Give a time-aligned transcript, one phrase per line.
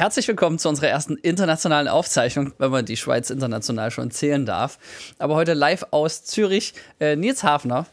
[0.00, 4.78] Herzlich willkommen zu unserer ersten internationalen Aufzeichnung, wenn man die Schweiz international schon zählen darf.
[5.18, 6.72] Aber heute live aus Zürich.
[7.00, 7.84] Äh, Nils Hafner,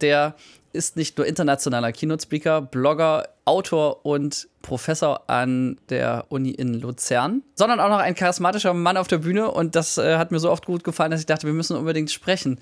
[0.00, 0.36] der
[0.72, 7.78] ist nicht nur internationaler Keynote-Speaker, Blogger, Autor und Professor an der Uni in Luzern, sondern
[7.78, 9.52] auch noch ein charismatischer Mann auf der Bühne.
[9.52, 12.10] Und das äh, hat mir so oft gut gefallen, dass ich dachte, wir müssen unbedingt
[12.10, 12.58] sprechen,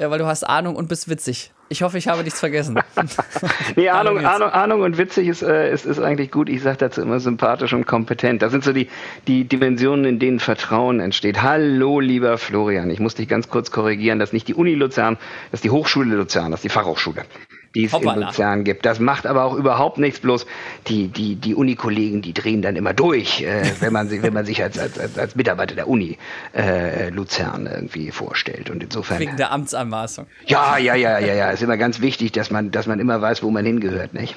[0.00, 1.52] äh, weil du hast Ahnung und bist witzig.
[1.68, 2.80] Ich hoffe, ich habe nichts vergessen.
[3.76, 6.48] nee, Ahnung, Ahnung, Ahnung und witzig ist, äh, ist, ist eigentlich gut.
[6.48, 8.42] Ich sage dazu immer sympathisch und kompetent.
[8.42, 8.88] Das sind so die,
[9.28, 11.42] die Dimensionen, in denen Vertrauen entsteht.
[11.42, 12.90] Hallo, lieber Florian.
[12.90, 14.18] Ich muss dich ganz kurz korrigieren.
[14.18, 15.16] Das ist nicht die Uni Luzern,
[15.52, 17.24] das ist die Hochschule Luzern, das ist die Fachhochschule
[17.74, 18.14] die es Hoppala.
[18.14, 18.86] in Luzern gibt.
[18.86, 20.46] Das macht aber auch überhaupt nichts, bloß
[20.86, 24.62] die, die, die Uni-Kollegen, die drehen dann immer durch, äh, wenn, man, wenn man sich
[24.62, 26.18] als, als, als Mitarbeiter der Uni
[26.54, 28.70] äh, Luzern irgendwie vorstellt.
[28.70, 29.18] Und insofern.
[29.18, 30.26] Wegen der Amtsanmaßung.
[30.46, 31.50] Ja, ja, ja, ja, ja.
[31.50, 34.36] Ist immer ganz wichtig, dass man, dass man immer weiß, wo man hingehört, nicht?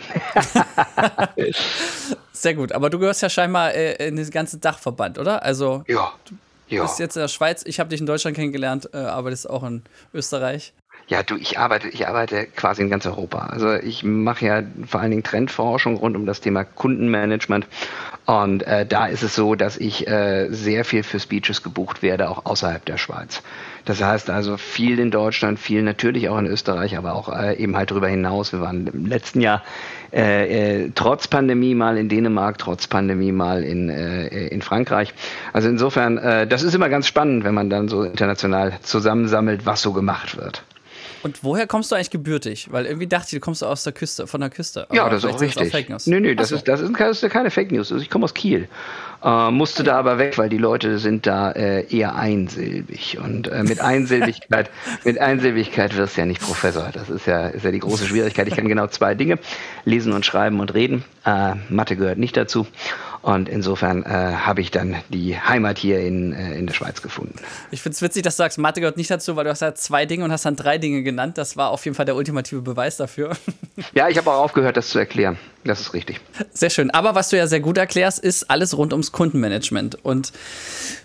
[2.32, 2.72] Sehr gut.
[2.72, 5.44] Aber du gehörst ja scheinbar äh, in den ganzen Dachverband, oder?
[5.44, 5.84] Also.
[5.88, 6.12] Ja.
[6.70, 6.82] Du ja.
[6.82, 7.64] bist jetzt in der Schweiz.
[7.66, 10.74] Ich habe dich in Deutschland kennengelernt, äh, arbeitest auch in Österreich.
[11.10, 13.40] Ja, du, ich arbeite, ich arbeite quasi in ganz Europa.
[13.40, 17.66] Also ich mache ja vor allen Dingen Trendforschung rund um das Thema Kundenmanagement.
[18.26, 22.30] Und äh, da ist es so, dass ich äh, sehr viel für Speeches gebucht werde,
[22.30, 23.42] auch außerhalb der Schweiz.
[23.86, 27.78] Das heißt also viel in Deutschland, viel natürlich auch in Österreich, aber auch äh, eben
[27.78, 28.52] halt darüber hinaus.
[28.52, 29.64] Wir waren im letzten Jahr
[30.12, 35.14] äh, äh, trotz Pandemie mal in Dänemark, trotz Pandemie mal in, äh, in Frankreich.
[35.54, 39.82] Also insofern, äh, das ist immer ganz spannend, wenn man dann so international zusammensammelt, was
[39.82, 40.64] so gemacht wird.
[41.28, 42.70] Und woher kommst du eigentlich gebürtig?
[42.72, 44.86] Weil irgendwie dachte ich, du kommst aus der Küste, von der Küste.
[44.86, 45.64] Aber ja, das ist auch richtig.
[45.64, 46.08] Ist Fake News.
[46.08, 46.56] Nee, nee, das, so.
[46.56, 47.92] ist, das, ist, das ist keine Fake News.
[47.92, 48.70] Also ich komme aus Kiel.
[49.22, 53.18] Äh, musste da aber weg, weil die Leute sind da äh, eher einsilbig.
[53.22, 54.70] Und äh, mit Einsilbigkeit,
[55.04, 56.90] mit Einsilbigkeit wirst du ja nicht Professor.
[56.94, 58.48] Das ist ja, ist ja die große Schwierigkeit.
[58.48, 59.38] Ich kann genau zwei Dinge:
[59.84, 61.04] lesen und schreiben und reden.
[61.26, 62.68] Äh, Mathe gehört nicht dazu.
[63.22, 67.36] Und insofern äh, habe ich dann die Heimat hier in, äh, in der Schweiz gefunden.
[67.72, 69.74] Ich finde es witzig, dass du sagst, Mathe gehört nicht dazu, weil du hast ja
[69.76, 71.38] zwei Dinge und hast dann drei Dinge genannt.
[71.38, 73.32] Das war auf jeden Fall der ultimative Beweis dafür.
[73.94, 75.38] Ja, ich habe auch aufgehört, das zu erklären.
[75.64, 76.20] Das ist richtig.
[76.52, 76.90] Sehr schön.
[76.92, 80.04] Aber was du ja sehr gut erklärst, ist alles rund ums Kundenmanagement.
[80.04, 80.34] Und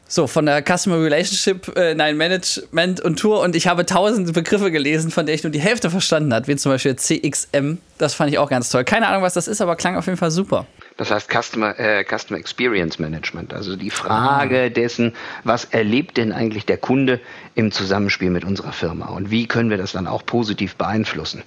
[0.09, 3.41] so, von der Customer Relationship, äh, nein, Management und Tour.
[3.41, 6.57] Und ich habe tausend Begriffe gelesen, von denen ich nur die Hälfte verstanden habe, wie
[6.57, 7.77] zum Beispiel CXM.
[7.99, 8.85] Das fand ich auch ganz toll.
[8.85, 10.67] Keine Ahnung, was das ist, aber klang auf jeden Fall super.
[10.97, 14.69] Das heißt Customer, äh, Customer Experience Management, also die Frage ah.
[14.69, 15.15] dessen,
[15.45, 17.21] was erlebt denn eigentlich der Kunde
[17.55, 21.43] im Zusammenspiel mit unserer Firma und wie können wir das dann auch positiv beeinflussen.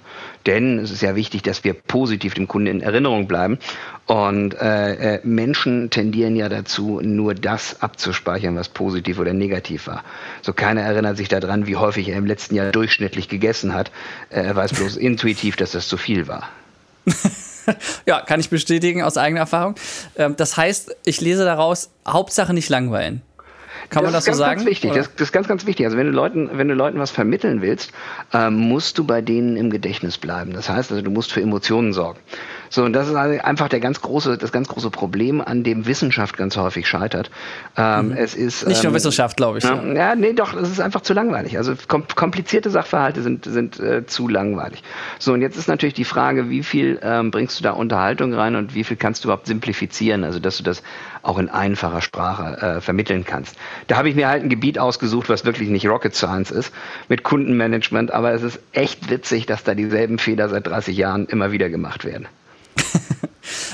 [0.46, 3.58] Denn es ist ja wichtig, dass wir positiv dem Kunden in Erinnerung bleiben
[4.06, 10.04] und äh, äh, Menschen tendieren ja dazu, nur das abzuspeichern, was positiv oder negativ war.
[10.42, 13.90] So keiner erinnert sich daran, wie häufig er im letzten Jahr durchschnittlich gegessen hat.
[14.30, 16.48] Er weiß bloß intuitiv, dass das zu viel war.
[18.06, 19.74] ja, kann ich bestätigen aus eigener Erfahrung.
[20.16, 23.22] Ähm, das heißt, ich lese daraus, Hauptsache nicht langweilen.
[23.90, 24.58] Kann das man das so sagen?
[24.58, 24.92] Ganz wichtig.
[24.94, 25.86] Das, das, ist ganz, ganz wichtig.
[25.86, 27.92] Also wenn du Leuten, wenn du Leuten was vermitteln willst,
[28.32, 30.52] ähm, musst du bei denen im Gedächtnis bleiben.
[30.52, 32.18] Das heißt also, du musst für Emotionen sorgen.
[32.70, 36.36] So, und das ist einfach der ganz große, das ganz große Problem, an dem Wissenschaft
[36.36, 37.30] ganz häufig scheitert.
[37.76, 38.16] Ähm, mhm.
[38.16, 39.64] Es ist nicht nur ähm, Wissenschaft, glaube ich.
[39.64, 41.58] Ja, ja, nee, doch, es ist einfach zu langweilig.
[41.58, 44.82] Also komplizierte Sachverhalte sind sind äh, zu langweilig.
[45.18, 48.56] So, und jetzt ist natürlich die Frage, wie viel ähm, bringst du da Unterhaltung rein
[48.56, 50.82] und wie viel kannst du überhaupt simplifizieren, also dass du das
[51.22, 53.56] auch in einfacher Sprache äh, vermitteln kannst.
[53.88, 56.72] Da habe ich mir halt ein Gebiet ausgesucht, was wirklich nicht Rocket Science ist,
[57.08, 61.52] mit Kundenmanagement, aber es ist echt witzig, dass da dieselben Fehler seit 30 Jahren immer
[61.52, 62.28] wieder gemacht werden.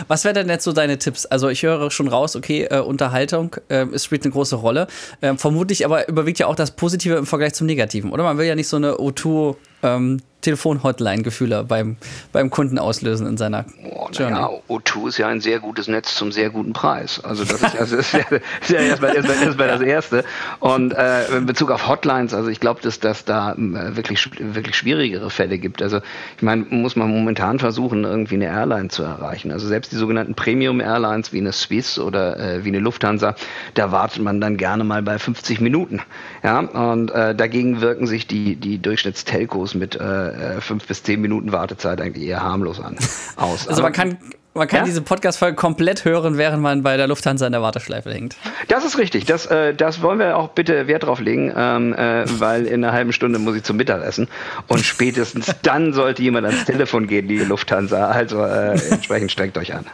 [0.08, 1.26] Was wären denn jetzt so deine Tipps?
[1.26, 4.86] Also ich höre schon raus, okay, äh, Unterhaltung äh, spielt eine große Rolle.
[5.20, 8.22] Ähm, vermutlich aber überwiegt ja auch das Positive im Vergleich zum Negativen, oder?
[8.24, 11.96] Man will ja nicht so eine O2 ähm, Telefon-Hotline-Gefühle beim,
[12.32, 14.36] beim Kunden auslösen in seiner oh, Journey.
[14.36, 17.22] Ja, O2 ist ja ein sehr gutes Netz zum sehr guten Preis.
[17.24, 18.20] Also das ist, also ist, ja,
[18.60, 20.24] ist ja erstmal, erstmal, erstmal das Erste.
[20.58, 24.76] Und äh, in Bezug auf Hotlines, also ich glaube, dass das da äh, wirklich, wirklich
[24.76, 25.80] schwierigere Fälle gibt.
[25.80, 26.00] Also
[26.36, 29.52] ich meine, muss man momentan versuchen, irgendwie eine Airline zu erreichen.
[29.52, 33.36] Also selbst die sogenannten Premium-Airlines wie eine Swiss oder äh, wie eine Lufthansa,
[33.74, 36.00] da wartet man dann gerne mal bei 50 Minuten.
[36.42, 41.20] Ja, und äh, dagegen wirken sich die, die Durchschnittstelcos mit äh, äh, fünf bis zehn
[41.20, 42.96] Minuten Wartezeit eigentlich eher harmlos an.
[43.36, 43.68] Aus.
[43.68, 44.18] Also man kann,
[44.54, 44.84] man kann ja?
[44.84, 48.36] diese Podcast-Folge komplett hören, während man bei der Lufthansa in der Warteschleife hängt.
[48.68, 49.24] Das ist richtig.
[49.24, 52.92] Das, äh, das wollen wir auch bitte Wert drauf legen, ähm, äh, weil in einer
[52.92, 54.28] halben Stunde muss ich zum Mittagessen.
[54.66, 58.08] Und spätestens dann sollte jemand ans Telefon gehen, die Lufthansa.
[58.08, 59.86] Also äh, entsprechend strengt euch an.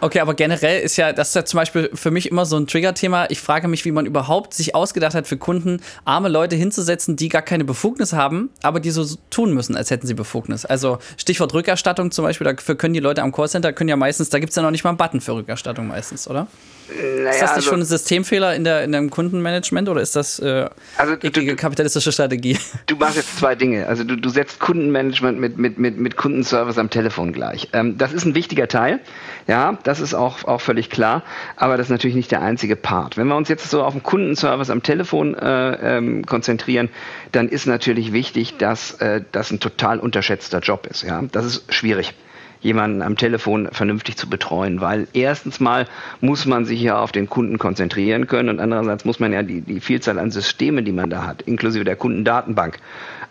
[0.00, 2.66] Okay, aber generell ist ja, das ist ja zum Beispiel für mich immer so ein
[2.66, 3.30] Trigger-Thema.
[3.30, 7.28] Ich frage mich, wie man überhaupt sich ausgedacht hat, für Kunden arme Leute hinzusetzen, die
[7.28, 10.64] gar keine Befugnis haben, aber die so tun müssen, als hätten sie Befugnis.
[10.64, 14.38] Also Stichwort Rückerstattung zum Beispiel, dafür können die Leute am Callcenter, können ja meistens, da
[14.38, 16.46] gibt es ja noch nicht mal einen Button für Rückerstattung meistens, oder?
[16.88, 20.16] Naja, ist das nicht also, schon ein Systemfehler in, der, in dem Kundenmanagement oder ist
[20.16, 22.58] das äh, also, du, du, kapitalistische Strategie?
[22.86, 23.86] Du machst jetzt zwei Dinge.
[23.86, 27.68] Also du, du setzt Kundenmanagement mit, mit, mit, mit Kundenservice am Telefon gleich.
[27.72, 29.00] Ähm, das ist ein wichtiger Teil.
[29.46, 31.22] Ja, das ist auch, auch völlig klar.
[31.56, 33.16] Aber das ist natürlich nicht der einzige Part.
[33.16, 36.88] Wenn wir uns jetzt so auf den Kundenservice am Telefon äh, ähm, konzentrieren,
[37.32, 41.02] dann ist natürlich wichtig, dass äh, das ein total unterschätzter Job ist.
[41.02, 42.14] Ja, das ist schwierig
[42.60, 45.86] jemanden am Telefon vernünftig zu betreuen, weil erstens mal
[46.20, 49.60] muss man sich ja auf den Kunden konzentrieren können und andererseits muss man ja die,
[49.60, 52.78] die Vielzahl an Systemen, die man da hat, inklusive der Kundendatenbank,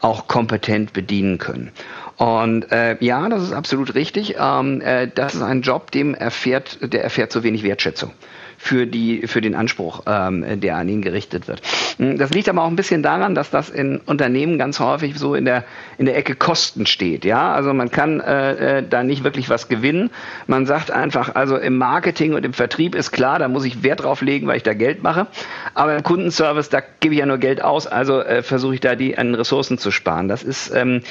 [0.01, 1.71] auch kompetent bedienen können.
[2.17, 4.35] Und äh, ja, das ist absolut richtig.
[4.39, 8.11] Ähm, äh, das ist ein Job, dem erfährt, der erfährt zu wenig Wertschätzung
[8.57, 11.61] für, die, für den Anspruch, ähm, der an ihn gerichtet wird.
[11.97, 15.35] Hm, das liegt aber auch ein bisschen daran, dass das in Unternehmen ganz häufig so
[15.35, 15.63] in der,
[15.97, 17.23] in der Ecke Kosten steht.
[17.23, 17.53] Ja?
[17.53, 20.09] Also man kann äh, äh, da nicht wirklich was gewinnen.
[20.47, 24.03] Man sagt einfach, also im Marketing und im Vertrieb ist klar, da muss ich Wert
[24.03, 25.27] drauf legen, weil ich da Geld mache.
[25.73, 28.95] Aber im Kundenservice, da gebe ich ja nur Geld aus, also äh, versuche ich da
[28.95, 30.27] die an Ressourcen zu sparen.
[30.27, 31.01] Das ist ähm,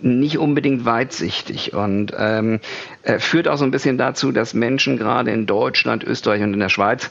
[0.00, 1.72] nicht unbedingt weitsichtig.
[1.74, 2.60] Und ähm,
[3.02, 6.60] äh, führt auch so ein bisschen dazu, dass Menschen gerade in Deutschland, Österreich und in
[6.60, 7.10] der Schweiz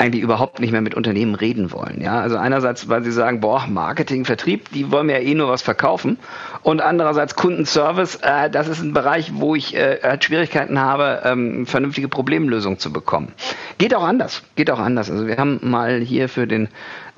[0.00, 2.00] eigentlich überhaupt nicht mehr mit Unternehmen reden wollen.
[2.00, 5.48] Ja, also einerseits, weil sie sagen, boah, Marketing, Vertrieb, die wollen mir ja eh nur
[5.48, 6.18] was verkaufen.
[6.62, 11.66] Und andererseits Kundenservice, äh, das ist ein Bereich, wo ich äh, halt Schwierigkeiten habe, ähm,
[11.66, 13.32] vernünftige Problemlösungen zu bekommen.
[13.76, 15.10] Geht auch anders, geht auch anders.
[15.10, 16.68] Also wir haben mal hier für den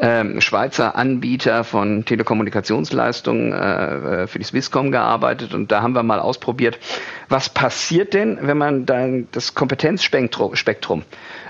[0.00, 6.02] ähm, Schweizer Anbieter von Telekommunikationsleistungen äh, äh für die Swisscom gearbeitet und da haben wir
[6.02, 6.79] mal ausprobiert,
[7.29, 11.02] was passiert denn, wenn man dann das Kompetenzspektrum Spektrum,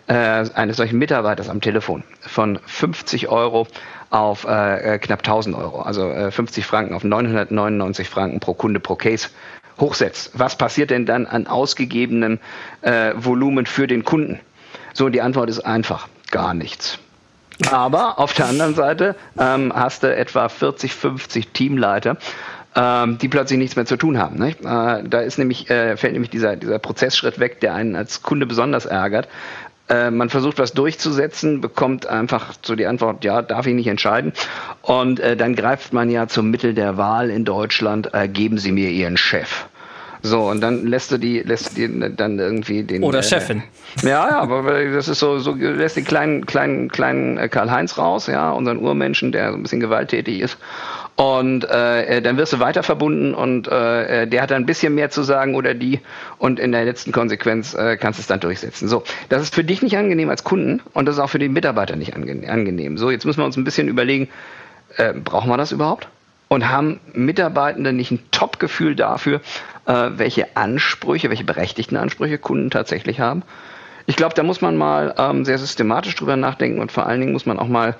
[0.06, 0.14] äh,
[0.54, 3.66] eines solchen Mitarbeiters am Telefon von 50 Euro
[4.10, 8.80] auf äh, äh knapp 1000 Euro, also äh, 50 Franken auf 999 Franken pro Kunde
[8.80, 9.28] pro Case
[9.80, 10.32] hochsetzt.
[10.34, 12.38] Was passiert denn dann an ausgegebenem
[12.82, 14.40] äh, Volumen für den Kunden?
[14.92, 16.98] So, die Antwort ist einfach, gar nichts.
[17.70, 22.16] Aber auf der anderen Seite ähm, hast du etwa 40, 50 Teamleiter,
[22.74, 24.42] ähm, die plötzlich nichts mehr zu tun haben.
[24.42, 24.54] Äh,
[25.04, 28.86] da ist nämlich, äh, fällt nämlich dieser, dieser Prozessschritt weg, der einen als Kunde besonders
[28.86, 29.28] ärgert.
[29.88, 34.32] Äh, man versucht was durchzusetzen, bekommt einfach so die Antwort, ja, darf ich nicht entscheiden.
[34.82, 38.72] Und äh, dann greift man ja zum Mittel der Wahl in Deutschland, äh, geben Sie
[38.72, 39.66] mir Ihren Chef.
[40.24, 43.02] So, und dann lässt du die, lässt du die dann irgendwie den.
[43.02, 43.62] Oder äh, Chefin.
[44.02, 48.26] Ja, ja, aber das ist so, so lässt den kleinen, kleinen, kleinen äh, Karl-Heinz raus,
[48.26, 50.56] ja, unseren Urmenschen, der so ein bisschen gewalttätig ist.
[51.14, 55.10] Und äh, dann wirst du weiter verbunden und äh, der hat dann ein bisschen mehr
[55.10, 56.00] zu sagen oder die
[56.38, 58.88] und in der letzten Konsequenz äh, kannst du es dann durchsetzen.
[58.88, 61.50] So, das ist für dich nicht angenehm als Kunden und das ist auch für die
[61.50, 62.96] Mitarbeiter nicht angenehm.
[62.96, 64.30] So, jetzt müssen wir uns ein bisschen überlegen,
[64.96, 66.08] äh, brauchen wir das überhaupt?
[66.48, 69.40] Und haben Mitarbeitende nicht ein Top-Gefühl dafür,
[69.86, 73.42] äh, welche Ansprüche, welche berechtigten Ansprüche Kunden tatsächlich haben?
[74.06, 77.32] Ich glaube, da muss man mal ähm, sehr systematisch drüber nachdenken und vor allen Dingen
[77.32, 77.94] muss man auch mal äh,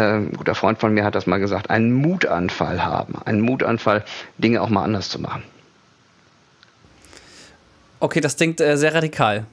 [0.00, 3.14] ein guter Freund von mir hat das mal gesagt, einen Mutanfall haben.
[3.24, 4.04] Einen Mutanfall,
[4.38, 5.42] Dinge auch mal anders zu machen.
[8.00, 9.46] Okay, das klingt äh, sehr radikal.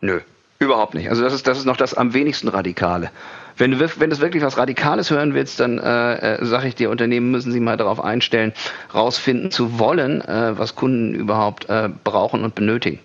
[0.00, 0.20] Nö,
[0.58, 1.10] überhaupt nicht.
[1.10, 3.10] Also das ist, das ist noch das am wenigsten Radikale.
[3.56, 6.88] Wenn du, wenn du wirklich was Radikales hören willst, dann äh, äh, sage ich dir,
[6.88, 8.52] Unternehmen müssen sich mal darauf einstellen,
[8.94, 13.00] rausfinden zu wollen, äh, was Kunden überhaupt äh, brauchen und benötigen.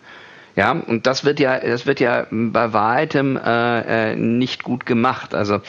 [0.56, 5.36] Ja, und das wird ja, das wird ja bei weitem äh, äh, nicht gut gemacht.
[5.36, 5.60] Also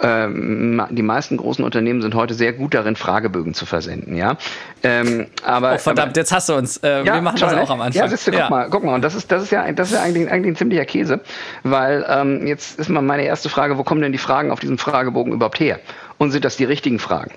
[0.00, 4.36] ähm, die meisten großen Unternehmen sind heute sehr gut darin, Fragebögen zu versenden, ja.
[4.82, 6.76] Ähm, aber, oh, verdammt, aber, jetzt hast du uns.
[6.78, 8.02] Äh, ja, wir machen das auch am Anfang.
[8.02, 8.50] Ja, siehst du, guck ja.
[8.50, 8.94] mal, guck mal.
[8.94, 11.20] Und das ist, das ist ja, das ist ja eigentlich, eigentlich ein ziemlicher Käse,
[11.62, 14.78] weil ähm, jetzt ist mal meine erste Frage, wo kommen denn die Fragen auf diesem
[14.78, 15.80] Fragebogen überhaupt her?
[16.18, 17.32] Und sind das die richtigen Fragen?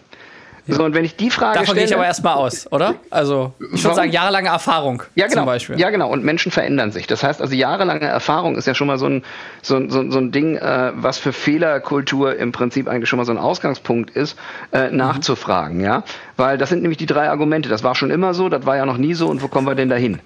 [0.68, 1.66] So, und wenn ich die Frage Davon stelle.
[1.66, 2.96] Davon gehe ich aber erstmal aus, oder?
[3.10, 5.42] Also, ich würde sagen, jahrelange Erfahrung ja, genau.
[5.42, 5.80] zum Beispiel.
[5.80, 6.10] Ja, genau.
[6.10, 7.08] Und Menschen verändern sich.
[7.08, 9.24] Das heißt also, jahrelange Erfahrung ist ja schon mal so ein,
[9.62, 13.32] so, so, so ein Ding, äh, was für Fehlerkultur im Prinzip eigentlich schon mal so
[13.32, 14.38] ein Ausgangspunkt ist,
[14.72, 14.98] äh, mhm.
[14.98, 16.04] nachzufragen, ja.
[16.38, 17.70] Weil das sind nämlich die drei Argumente.
[17.70, 19.76] Das war schon immer so, das war ja noch nie so und wo kommen wir
[19.76, 20.20] denn dahin?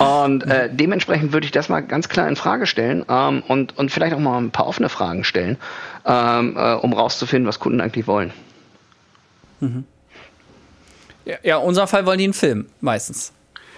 [0.00, 0.76] Und äh, mhm.
[0.78, 4.18] dementsprechend würde ich das mal ganz klar in Frage stellen ähm, und, und vielleicht auch
[4.18, 5.58] mal ein paar offene Fragen stellen,
[6.06, 8.32] ähm, äh, um rauszufinden, was Kunden eigentlich wollen.
[9.60, 9.84] Mhm.
[11.24, 13.32] Ja, ja, unser Fall wollen die einen Film meistens.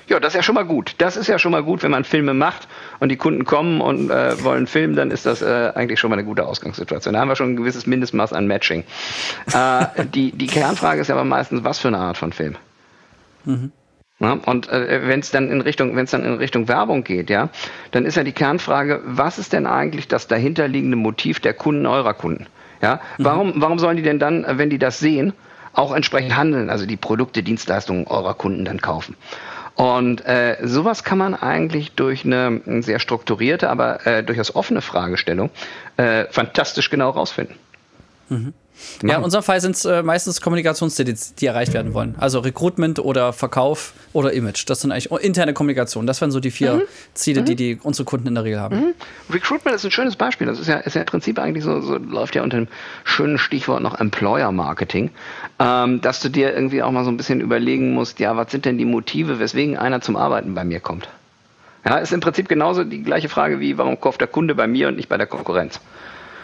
[0.09, 0.95] Ja, das ist ja schon mal gut.
[0.99, 2.69] Das ist ja schon mal gut, wenn man Filme macht
[3.01, 6.17] und die Kunden kommen und äh, wollen filmen, dann ist das äh, eigentlich schon mal
[6.17, 7.15] eine gute Ausgangssituation.
[7.15, 8.85] Da haben wir schon ein gewisses Mindestmaß an Matching.
[9.55, 12.57] äh, die, die Kernfrage ist ja aber meistens, was für eine Art von Film?
[13.45, 13.73] Mhm.
[14.19, 17.29] Ja, und äh, wenn es dann in Richtung, wenn es dann in Richtung Werbung geht,
[17.29, 17.49] ja,
[17.91, 22.15] dann ist ja die Kernfrage, was ist denn eigentlich das dahinterliegende Motiv der Kunden eurer
[22.15, 22.47] Kunden?
[22.81, 23.25] Ja, mhm.
[23.25, 25.33] warum, warum sollen die denn dann, wenn die das sehen,
[25.73, 29.17] auch entsprechend handeln, also die Produkte, Dienstleistungen eurer Kunden dann kaufen?
[29.75, 35.51] Und äh, sowas kann man eigentlich durch eine sehr strukturierte, aber äh, durchaus offene Fragestellung
[35.97, 37.57] äh, fantastisch genau rausfinden.
[38.29, 38.53] Mhm.
[39.03, 42.15] Ja, in unserem Fall sind es äh, meistens Kommunikationsziele, die erreicht werden wollen.
[42.19, 44.65] Also Recruitment oder Verkauf oder Image.
[44.69, 46.07] Das sind eigentlich interne Kommunikation.
[46.07, 46.83] Das wären so die vier mhm.
[47.15, 47.57] Ziele, die, mhm.
[47.57, 48.77] die unsere Kunden in der Regel haben.
[48.77, 48.95] Mhm.
[49.31, 50.47] Recruitment ist ein schönes Beispiel.
[50.47, 52.69] Das ist ja, ist ja im Prinzip eigentlich so, so läuft ja unter dem
[53.05, 55.11] schönen Stichwort noch Employer Marketing,
[55.59, 58.65] ähm, dass du dir irgendwie auch mal so ein bisschen überlegen musst, ja, was sind
[58.65, 61.09] denn die Motive, weswegen einer zum Arbeiten bei mir kommt?
[61.85, 64.89] Ja, ist im Prinzip genauso die gleiche Frage wie, warum kauft der Kunde bei mir
[64.89, 65.81] und nicht bei der Konkurrenz?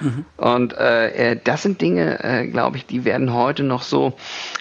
[0.01, 0.25] Mhm.
[0.37, 4.15] Und äh, äh, das sind Dinge, äh, glaube ich, die werden heute noch so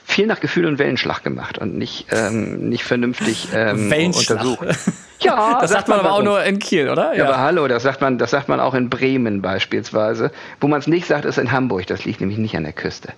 [0.05, 4.59] viel nach Gefühl und Wellenschlag gemacht und nicht, ähm, nicht vernünftig ähm, untersucht.
[5.19, 7.13] Ja, das sagt man aber auch nur in Kiel, oder?
[7.13, 7.23] Ja.
[7.23, 7.25] ja.
[7.25, 10.31] aber hallo, das sagt man, das sagt man auch in Bremen beispielsweise.
[10.61, 11.87] Wo man es nicht sagt, ist in Hamburg.
[11.87, 13.13] Das liegt nämlich nicht an der Küste.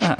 [0.00, 0.16] Ah,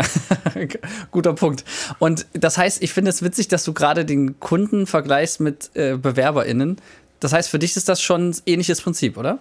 [1.10, 1.64] guter Punkt.
[1.98, 5.96] Und das heißt, ich finde es witzig, dass du gerade den Kunden vergleichst mit äh,
[5.96, 6.76] BewerberInnen.
[7.20, 9.38] Das heißt, für dich ist das schon ein ähnliches Prinzip, oder?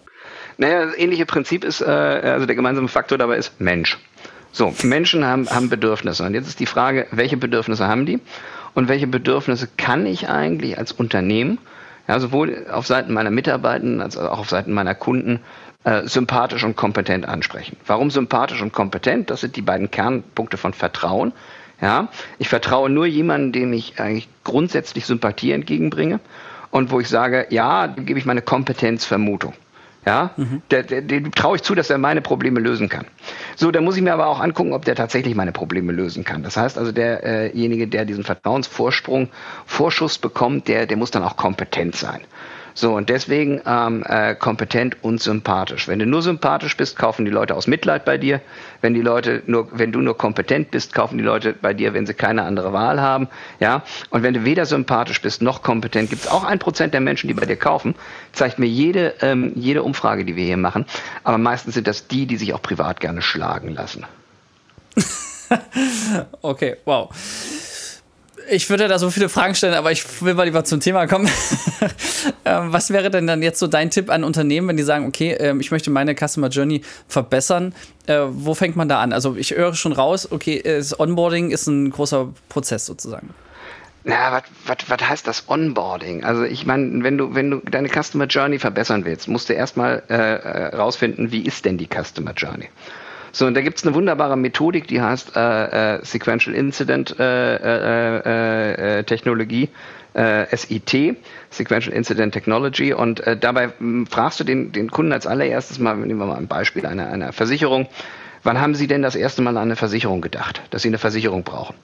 [0.57, 3.97] Naja, das ähnliche Prinzip ist, äh, also der gemeinsame Faktor dabei ist Mensch.
[4.51, 6.23] So, Menschen haben, haben Bedürfnisse.
[6.23, 8.19] Und jetzt ist die Frage, welche Bedürfnisse haben die?
[8.73, 11.59] Und welche Bedürfnisse kann ich eigentlich als Unternehmen,
[12.07, 15.41] ja, sowohl auf Seiten meiner Mitarbeitenden als auch auf Seiten meiner Kunden,
[15.83, 17.77] äh, sympathisch und kompetent ansprechen.
[17.85, 19.29] Warum sympathisch und kompetent?
[19.29, 21.33] Das sind die beiden Kernpunkte von Vertrauen.
[21.79, 22.07] Ja,
[22.39, 26.19] ich vertraue nur jemandem, dem ich eigentlich grundsätzlich Sympathie entgegenbringe
[26.71, 29.53] und wo ich sage, ja, dem gebe ich meine Kompetenzvermutung.
[30.07, 30.61] Ja, mhm.
[30.71, 33.07] der, der, dem traue ich zu, dass er meine Probleme lösen kann.
[33.57, 36.43] So, da muss ich mir aber auch angucken, ob der tatsächlich meine Probleme lösen kann.
[36.43, 39.27] Das heißt also, derjenige, der diesen Vertrauensvorsprung,
[39.65, 42.21] Vorschuss bekommt, der, der muss dann auch kompetent sein.
[42.77, 45.88] So, und deswegen ähm, äh, kompetent und sympathisch.
[45.88, 48.39] Wenn du nur sympathisch bist, kaufen die Leute aus Mitleid bei dir.
[48.81, 52.05] Wenn die Leute nur, wenn du nur kompetent bist, kaufen die Leute bei dir, wenn
[52.05, 53.29] sie keine andere Wahl haben.
[53.60, 53.81] Ja,
[54.12, 57.27] und wenn du weder sympathisch bist noch kompetent, gibt es auch ein Prozent der Menschen,
[57.27, 57.96] die bei dir kaufen.
[58.31, 60.86] Zeigt mir jede, ähm, jede Umfrage, die wir hier machen.
[61.24, 64.05] Aber meistens sind das die, die sich auch privat gerne schlagen lassen.
[66.43, 67.10] okay, wow
[68.50, 71.30] ich würde da so viele Fragen stellen, aber ich will mal lieber zum Thema kommen.
[72.46, 75.34] Ähm, was wäre denn dann jetzt so dein Tipp an Unternehmen, wenn die sagen, okay,
[75.34, 77.75] ähm, ich möchte meine Customer Journey verbessern?
[78.06, 79.13] Äh, wo fängt man da an?
[79.13, 83.34] Also ich höre schon raus, okay, das Onboarding ist ein großer Prozess sozusagen.
[84.06, 86.24] Ja, was heißt das Onboarding?
[86.24, 90.04] Also ich meine, wenn du, wenn du deine Customer Journey verbessern willst, musst du erstmal
[90.10, 92.70] äh, äh rausfinden, wie ist denn die Customer Journey?
[93.38, 97.56] So, und da gibt es eine wunderbare Methodik, die heißt äh, äh, Sequential Incident äh,
[97.56, 99.70] äh, äh, äh Technologie,
[100.15, 101.17] SIT,
[101.51, 102.94] Sequential Incident Technology.
[102.94, 106.48] Und dabei hm, fragst du den, den Kunden als allererstes mal, nehmen wir mal ein
[106.48, 107.88] Beispiel einer, einer Versicherung,
[108.41, 111.44] wann haben Sie denn das erste Mal an eine Versicherung gedacht, dass Sie eine Versicherung
[111.44, 111.75] brauchen?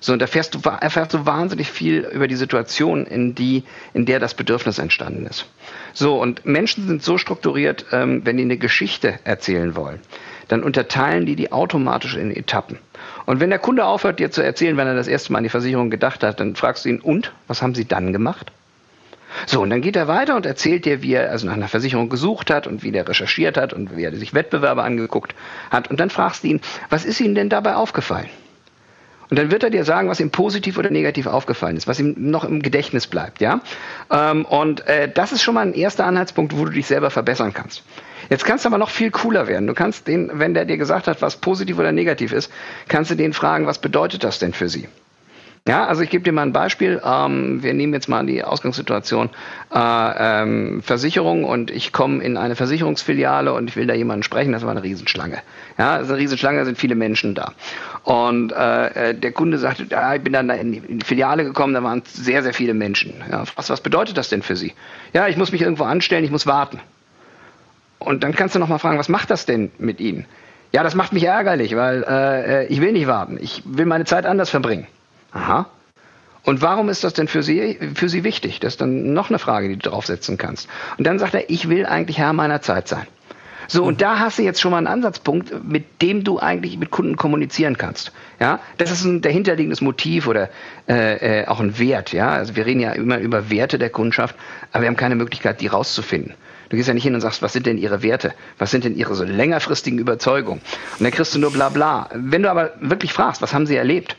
[0.00, 3.62] So, und da erfährst du, erfährst du wahnsinnig viel über die Situation, in, die,
[3.94, 5.46] in der das Bedürfnis entstanden ist.
[5.92, 10.00] So, und Menschen sind so strukturiert, ähm, wenn die eine Geschichte erzählen wollen,
[10.48, 12.78] dann unterteilen die die automatisch in Etappen.
[13.26, 15.50] Und wenn der Kunde aufhört, dir zu erzählen, wenn er das erste Mal an die
[15.50, 18.50] Versicherung gedacht hat, dann fragst du ihn, und, was haben Sie dann gemacht?
[19.46, 22.08] So, und dann geht er weiter und erzählt dir, wie er also nach einer Versicherung
[22.08, 25.34] gesucht hat und wie der recherchiert hat und wie er sich Wettbewerber angeguckt
[25.70, 25.90] hat.
[25.90, 28.28] Und dann fragst du ihn, was ist Ihnen denn dabei aufgefallen?
[29.30, 32.14] Und dann wird er dir sagen, was ihm positiv oder negativ aufgefallen ist, was ihm
[32.16, 33.60] noch im Gedächtnis bleibt, ja.
[34.10, 37.52] Ähm, und äh, das ist schon mal ein erster Anhaltspunkt, wo du dich selber verbessern
[37.52, 37.82] kannst.
[38.30, 39.66] Jetzt kannst du aber noch viel cooler werden.
[39.66, 42.50] Du kannst den, wenn der dir gesagt hat, was positiv oder negativ ist,
[42.88, 44.88] kannst du den fragen, was bedeutet das denn für sie?
[45.68, 46.98] Ja, also ich gebe dir mal ein Beispiel.
[47.04, 49.28] Ähm, wir nehmen jetzt mal die Ausgangssituation
[49.70, 49.78] äh,
[50.42, 54.52] ähm, Versicherung und ich komme in eine Versicherungsfiliale und ich will da jemanden sprechen.
[54.52, 55.42] Das war eine Riesenschlange.
[55.76, 57.52] Ja, das ist eine Riesenschlange, da sind viele Menschen da.
[58.02, 62.02] Und äh, der Kunde sagte, ja, ich bin dann in die, Filiale gekommen, da waren
[62.06, 63.22] sehr, sehr viele Menschen.
[63.30, 64.72] Ja, was, was bedeutet das denn für Sie?
[65.12, 66.80] Ja, ich muss mich irgendwo anstellen, ich muss warten.
[67.98, 70.24] Und dann kannst du noch mal fragen, was macht das denn mit Ihnen?
[70.72, 73.36] Ja, das macht mich ärgerlich, weil äh, ich will nicht warten.
[73.38, 74.86] Ich will meine Zeit anders verbringen.
[75.32, 75.66] Aha.
[76.42, 78.60] Und warum ist das denn für Sie, für Sie wichtig?
[78.60, 80.68] Das ist dann noch eine Frage, die du draufsetzen kannst.
[80.96, 83.06] Und dann sagt er, ich will eigentlich Herr meiner Zeit sein.
[83.70, 86.90] So, und da hast du jetzt schon mal einen Ansatzpunkt, mit dem du eigentlich mit
[86.90, 88.12] Kunden kommunizieren kannst.
[88.40, 90.48] Ja, das ist ein dahinterliegendes Motiv oder
[90.88, 92.14] äh, äh, auch ein Wert.
[92.14, 94.34] Ja, also wir reden ja immer über Werte der Kundschaft,
[94.72, 96.32] aber wir haben keine Möglichkeit, die rauszufinden.
[96.70, 98.32] Du gehst ja nicht hin und sagst, was sind denn ihre Werte?
[98.56, 100.62] Was sind denn ihre so längerfristigen Überzeugungen?
[100.98, 102.08] Und dann kriegst du nur bla bla.
[102.14, 104.16] Wenn du aber wirklich fragst, was haben sie erlebt?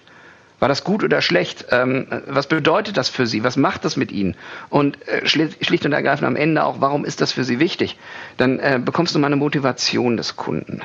[0.60, 1.66] War das gut oder schlecht?
[1.72, 3.44] Ähm, was bedeutet das für Sie?
[3.44, 4.36] Was macht das mit Ihnen?
[4.70, 7.98] Und äh, schlicht und ergreifend am Ende auch, warum ist das für Sie wichtig?
[8.38, 10.82] Dann äh, bekommst du mal eine Motivation des Kunden.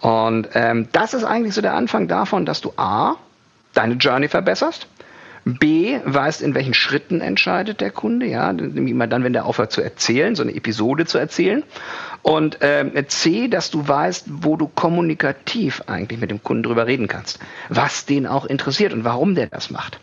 [0.00, 3.16] Und ähm, das ist eigentlich so der Anfang davon, dass du A,
[3.74, 4.86] deine Journey verbesserst,
[5.48, 9.80] B, weißt, in welchen Schritten entscheidet der Kunde, ja, immer dann, wenn der aufhört zu
[9.80, 11.62] erzählen, so eine Episode zu erzählen.
[12.22, 17.06] Und äh, C, dass du weißt, wo du kommunikativ eigentlich mit dem Kunden drüber reden
[17.06, 17.38] kannst,
[17.68, 20.00] was den auch interessiert und warum der das macht.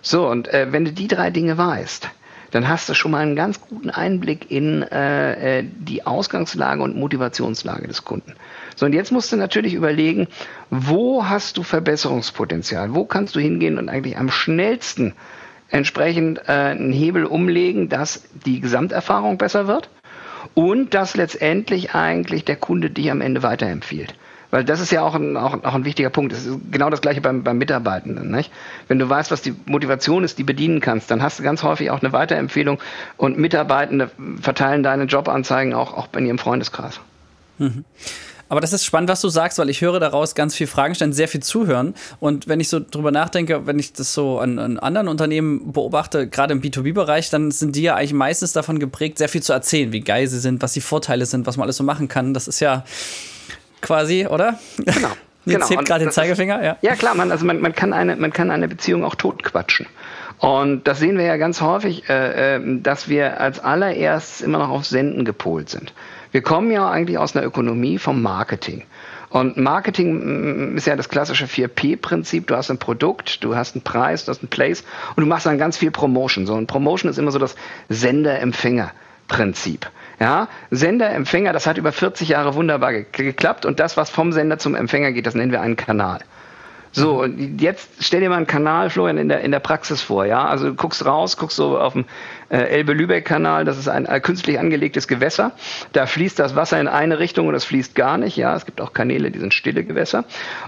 [0.00, 2.08] So, und äh, wenn du die drei Dinge weißt,
[2.50, 6.96] dann hast du schon mal einen ganz guten Einblick in äh, äh die Ausgangslage und
[6.96, 8.34] Motivationslage des Kunden.
[8.76, 10.28] So, und jetzt musst du natürlich überlegen,
[10.70, 12.94] wo hast du Verbesserungspotenzial?
[12.94, 15.14] Wo kannst du hingehen und eigentlich am schnellsten
[15.70, 19.90] entsprechend äh, einen Hebel umlegen, dass die Gesamterfahrung besser wird
[20.54, 24.14] und dass letztendlich eigentlich der Kunde dich am Ende weiterempfiehlt.
[24.50, 26.32] Weil das ist ja auch ein, auch, auch ein wichtiger Punkt.
[26.32, 28.30] Das ist genau das gleiche beim, beim Mitarbeitenden.
[28.30, 28.50] Nicht?
[28.86, 31.90] Wenn du weißt, was die Motivation ist, die bedienen kannst, dann hast du ganz häufig
[31.90, 32.78] auch eine Weiterempfehlung
[33.16, 37.00] und Mitarbeitende verteilen deine Jobanzeigen auch, auch in ihrem Freundeskreis.
[37.58, 37.84] Mhm.
[38.48, 41.12] Aber das ist spannend, was du sagst, weil ich höre daraus ganz viel Fragen stellen,
[41.12, 41.94] sehr viel zuhören.
[42.18, 46.28] Und wenn ich so drüber nachdenke, wenn ich das so an, an anderen Unternehmen beobachte,
[46.28, 49.92] gerade im B2B-Bereich, dann sind die ja eigentlich meistens davon geprägt, sehr viel zu erzählen,
[49.92, 52.32] wie geil sie sind, was die Vorteile sind, was man alles so machen kann.
[52.32, 52.84] Das ist ja
[53.80, 54.58] quasi, oder?
[54.78, 55.08] Genau.
[55.44, 55.80] Jetzt genau.
[55.80, 56.76] hebt gerade den Zeigefinger, ja.
[56.82, 59.86] Ja, klar, man, also man, man, kann eine, man kann eine Beziehung auch totquatschen.
[60.38, 64.68] Und das sehen wir ja ganz häufig, äh, äh, dass wir als allererstes immer noch
[64.68, 65.92] auf Senden gepolt sind.
[66.30, 68.84] Wir kommen ja eigentlich aus einer Ökonomie vom Marketing.
[69.30, 72.46] Und Marketing ist ja das klassische 4P-Prinzip.
[72.46, 74.84] Du hast ein Produkt, du hast einen Preis, du hast einen Place
[75.16, 76.46] und du machst dann ganz viel Promotion.
[76.46, 77.54] So, und Promotion ist immer so das
[77.88, 79.90] Sender-Empfänger-Prinzip.
[80.20, 84.58] Ja, Sender, Empfänger, das hat über 40 Jahre wunderbar geklappt und das, was vom Sender
[84.58, 86.20] zum Empfänger geht, das nennen wir einen Kanal.
[86.90, 90.24] So, und jetzt stell dir mal einen Kanal, Florian, in der, in der Praxis vor,
[90.24, 90.46] ja.
[90.46, 92.06] Also du guckst raus, guckst so auf dem
[92.48, 95.52] äh, Elbe-Lübeck-Kanal, das ist ein, ein künstlich angelegtes Gewässer.
[95.92, 98.56] Da fließt das Wasser in eine Richtung und es fließt gar nicht, ja.
[98.56, 100.24] Es gibt auch Kanäle, die sind stille Gewässer.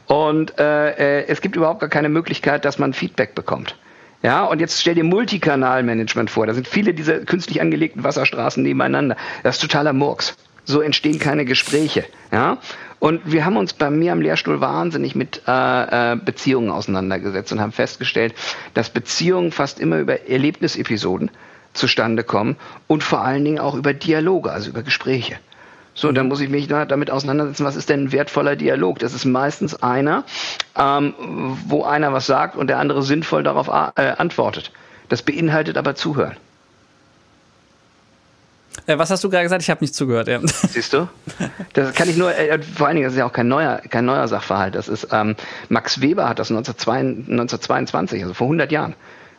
[0.06, 3.76] Und äh, äh, es gibt überhaupt gar keine Möglichkeit, dass man Feedback bekommt.
[4.22, 6.46] Ja, und jetzt stell dir Multikanalmanagement vor.
[6.46, 9.16] Da sind viele dieser künstlich angelegten Wasserstraßen nebeneinander.
[9.42, 10.36] Das ist totaler Murks.
[10.64, 12.04] So entstehen keine Gespräche.
[12.30, 12.58] Ja?
[12.98, 17.60] Und wir haben uns bei mir am Lehrstuhl wahnsinnig mit äh, äh, Beziehungen auseinandergesetzt und
[17.60, 18.34] haben festgestellt,
[18.74, 21.30] dass Beziehungen fast immer über Erlebnisepisoden
[21.72, 22.56] zustande kommen
[22.88, 25.38] und vor allen Dingen auch über Dialoge, also über Gespräche.
[26.00, 29.00] So, dann muss ich mich damit auseinandersetzen, was ist denn ein wertvoller Dialog?
[29.00, 30.24] Das ist meistens einer,
[30.74, 31.12] ähm,
[31.66, 34.72] wo einer was sagt und der andere sinnvoll darauf äh, antwortet.
[35.10, 36.38] Das beinhaltet aber Zuhören.
[38.86, 39.62] Äh, was hast du gerade gesagt?
[39.62, 40.28] Ich habe nicht zugehört.
[40.28, 40.40] Ja.
[40.44, 41.06] Siehst du?
[41.74, 44.06] Das kann ich nur, äh, vor allen Dingen, das ist ja auch kein neuer, kein
[44.06, 44.76] neuer Sachverhalt.
[44.76, 45.36] Das ist, ähm,
[45.68, 48.94] Max Weber hat das 1922, also vor 100 Jahren,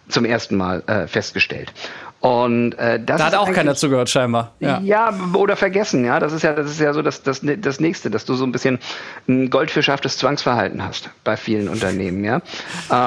[0.09, 1.73] zum ersten Mal äh, festgestellt.
[2.21, 4.51] Und äh, das da hat auch keiner zugehört scheinbar.
[4.59, 4.79] Ja.
[4.81, 5.11] ja.
[5.33, 6.05] oder vergessen.
[6.05, 8.45] Ja, das ist ja, das ist ja so das, das, das nächste, dass du so
[8.45, 8.77] ein bisschen
[9.27, 12.23] ein goldfischhaftes Zwangsverhalten hast bei vielen Unternehmen.
[12.23, 12.37] Ja,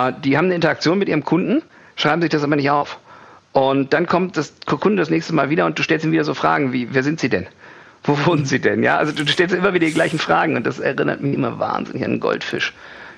[0.08, 1.62] äh, die haben eine Interaktion mit ihrem Kunden,
[1.94, 2.98] schreiben sich das aber nicht auf.
[3.52, 6.34] Und dann kommt das Kunde das nächste Mal wieder und du stellst ihm wieder so
[6.34, 7.46] Fragen wie, wer sind Sie denn?
[8.02, 8.82] Wo wohnen Sie denn?
[8.82, 12.04] Ja, also du stellst immer wieder die gleichen Fragen und das erinnert mich immer wahnsinnig
[12.04, 12.74] an einen Goldfisch.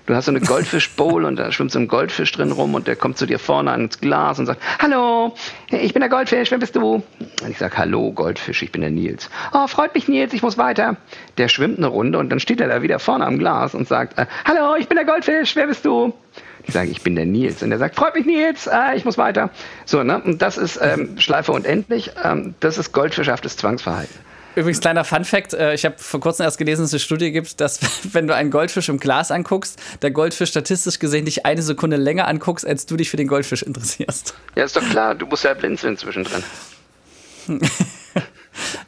[0.07, 2.95] Du hast so eine Goldfischbowl und da schwimmt so ein Goldfisch drin rum und der
[2.95, 5.35] kommt zu dir vorne ans Glas und sagt, hallo,
[5.71, 7.03] ich bin der Goldfisch, wer bist du?
[7.43, 9.29] Und ich sage, hallo Goldfisch, ich bin der Nils.
[9.53, 10.97] Oh, freut mich Nils, ich muss weiter.
[11.39, 14.17] Der schwimmt eine Runde und dann steht er da wieder vorne am Glas und sagt,
[14.17, 16.15] äh, hallo, ich bin der Goldfisch, wer bist du?
[16.63, 17.65] Ich sage, ich bin der Nils.
[17.65, 19.51] Und er sagt, freut mich Nils, ah, ich muss weiter.
[19.87, 20.23] So, ne?
[20.23, 22.13] Und das ist ähm, Schleife und endlich.
[22.23, 24.26] Ähm, das ist goldfischhaftes Zwangsverhalten.
[24.57, 27.61] Übrigens, kleiner Fun-Fact: äh, Ich habe vor kurzem erst gelesen, dass es eine Studie gibt,
[27.61, 27.79] dass,
[28.13, 32.27] wenn du einen Goldfisch im Glas anguckst, der Goldfisch statistisch gesehen dich eine Sekunde länger
[32.27, 34.35] anguckst, als du dich für den Goldfisch interessierst.
[34.57, 36.43] Ja, ist doch klar, du musst ja blinzeln zwischendrin.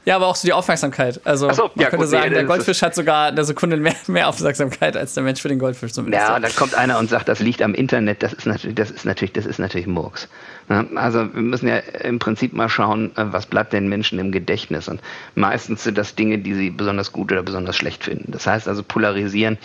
[0.04, 1.20] Ja, aber auch so die Aufmerksamkeit.
[1.24, 3.94] Also so, man ja, könnte gut, sagen, nee, der Goldfisch hat sogar eine Sekunde mehr,
[4.06, 6.26] mehr, Aufmerksamkeit als der Mensch für den Goldfisch zumindest.
[6.26, 8.22] Ja, und dann kommt einer und sagt, das liegt am Internet.
[8.22, 10.28] Das ist natürlich, das ist natürlich, das ist natürlich Murks.
[10.68, 14.88] Also wir müssen ja im Prinzip mal schauen, äh, was bleibt den Menschen im Gedächtnis.
[14.88, 15.00] Und
[15.34, 18.32] meistens sind das Dinge, die sie besonders gut oder besonders schlecht finden.
[18.32, 19.58] Das heißt also, polarisieren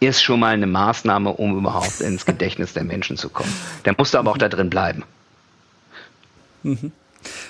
[0.00, 3.52] ist schon mal eine Maßnahme, um überhaupt ins Gedächtnis der Menschen zu kommen.
[3.84, 5.04] Der musste aber auch da drin bleiben.
[6.62, 6.92] Mhm.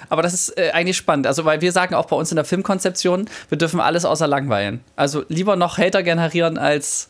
[0.09, 1.27] Aber das ist äh, eigentlich spannend.
[1.27, 4.81] Also, weil wir sagen auch bei uns in der Filmkonzeption, wir dürfen alles außer langweilen.
[4.97, 7.09] Also lieber noch Hater generieren als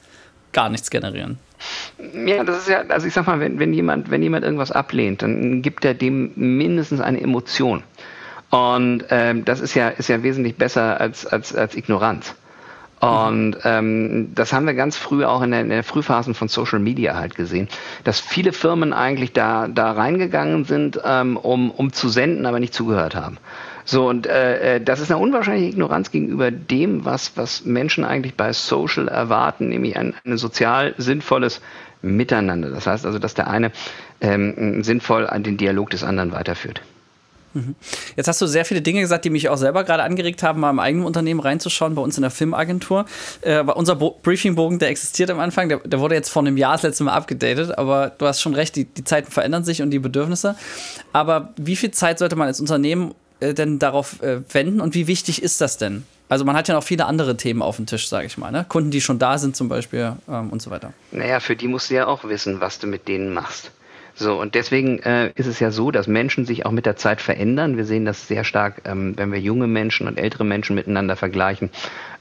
[0.53, 1.39] gar nichts generieren.
[2.27, 5.23] Ja, das ist ja, also ich sag mal, wenn, wenn, jemand, wenn jemand irgendwas ablehnt,
[5.23, 7.83] dann gibt er dem mindestens eine Emotion.
[8.51, 12.35] Und ähm, das ist ja, ist ja wesentlich besser als, als, als Ignoranz.
[13.01, 16.81] Und ähm, das haben wir ganz früh auch in der, in der Frühphasen von Social
[16.81, 17.69] Media halt gesehen,
[18.05, 22.75] dass viele Firmen eigentlich da, da reingegangen sind, ähm, um, um zu senden, aber nicht
[22.75, 23.39] zugehört haben.
[23.85, 28.35] So, und äh, äh, das ist eine unwahrscheinliche Ignoranz gegenüber dem, was, was Menschen eigentlich
[28.35, 31.63] bei Social erwarten, nämlich ein, ein sozial sinnvolles
[32.03, 32.71] Miteinander.
[32.71, 33.73] Das heißt also, dass der eine
[34.21, 36.83] ähm, sinnvoll an den Dialog des anderen weiterführt.
[37.59, 37.75] Mhm.
[38.17, 40.71] Jetzt hast du sehr viele Dinge gesagt, die mich auch selber gerade angeregt haben, mal
[40.71, 43.07] im eigenen Unternehmen reinzuschauen, bei uns in der Filmagentur.
[43.41, 46.73] Äh, unser Bo Briefingbogen, der existiert am Anfang, der, der, wurde jetzt vor einem Jahr
[46.73, 49.91] das letzte Mal abgedatet, aber du hast schon recht, die, die Zeiten verändern sich und
[49.91, 50.57] die Bedürfnisse.
[51.13, 55.07] Aber wie viel Zeit sollte man als Unternehmen äh, denn darauf äh, wenden und wie
[55.07, 56.05] wichtig ist das denn?
[56.29, 58.51] Also man hat ja noch viele andere Themen auf dem Tisch, sage ich mal.
[58.51, 58.67] Ne?
[58.69, 60.93] Kunden, die schon da sind zum Beispiel ähm, und so weiter.
[61.11, 63.71] Naja, für die musst du ja auch wissen, was du mit denen machst.
[64.19, 67.21] So, und deswegen äh, ist es ja so, dass Menschen sich auch mit der Zeit
[67.21, 67.77] verändern.
[67.77, 71.71] Wir sehen das sehr stark, ähm, wenn wir junge Menschen und ältere Menschen miteinander vergleichen.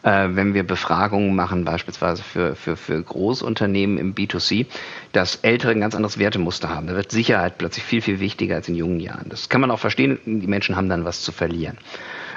[0.03, 4.67] Äh, wenn wir Befragungen machen, beispielsweise für, für, für Großunternehmen im B2C,
[5.11, 6.85] dass Ältere ein ganz anderes Wertemuster haben.
[6.85, 9.29] Da wird Sicherheit plötzlich viel, viel wichtiger als in jungen Jahren.
[9.29, 10.19] Das kann man auch verstehen.
[10.25, 11.79] Die Menschen haben dann was zu verlieren.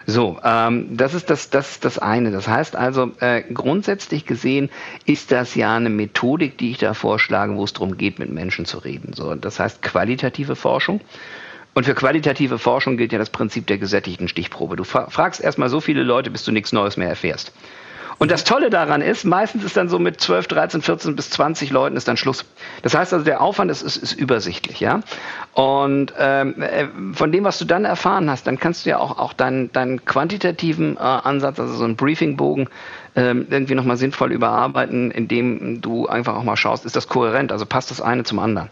[0.06, 2.30] So, ähm, das ist das, das, das eine.
[2.30, 4.70] Das heißt also, äh, grundsätzlich gesehen
[5.06, 8.64] ist das ja eine Methodik, die ich da vorschlage, wo es darum geht, mit Menschen
[8.64, 9.12] zu reden.
[9.12, 11.00] So, das heißt qualitative Forschung.
[11.72, 14.76] Und für qualitative Forschung gilt ja das Prinzip der gesättigten Stichprobe.
[14.76, 17.52] Du fragst erstmal so viele Leute, bis du nichts Neues mehr erfährst.
[18.20, 21.70] Und das Tolle daran ist, meistens ist dann so mit 12, 13, 14 bis 20
[21.70, 22.44] Leuten ist dann Schluss.
[22.82, 25.00] Das heißt also, der Aufwand ist, ist, ist übersichtlich, ja.
[25.54, 29.18] Und ähm, äh, von dem, was du dann erfahren hast, dann kannst du ja auch,
[29.18, 32.68] auch deinen, deinen quantitativen äh, Ansatz, also so einen Briefingbogen,
[33.16, 37.64] ähm, irgendwie nochmal sinnvoll überarbeiten, indem du einfach auch mal schaust, ist das kohärent, also
[37.64, 38.68] passt das eine zum anderen.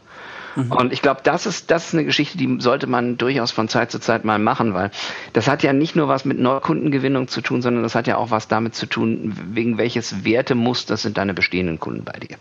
[0.58, 0.72] Mhm.
[0.72, 3.92] Und ich glaube, das ist, das ist eine Geschichte, die sollte man durchaus von Zeit
[3.92, 4.90] zu Zeit mal machen, weil
[5.32, 8.30] das hat ja nicht nur was mit Neukundengewinnung zu tun, sondern das hat ja auch
[8.30, 12.36] was damit zu tun, wegen welches Wertemusters sind deine bestehenden Kunden bei dir.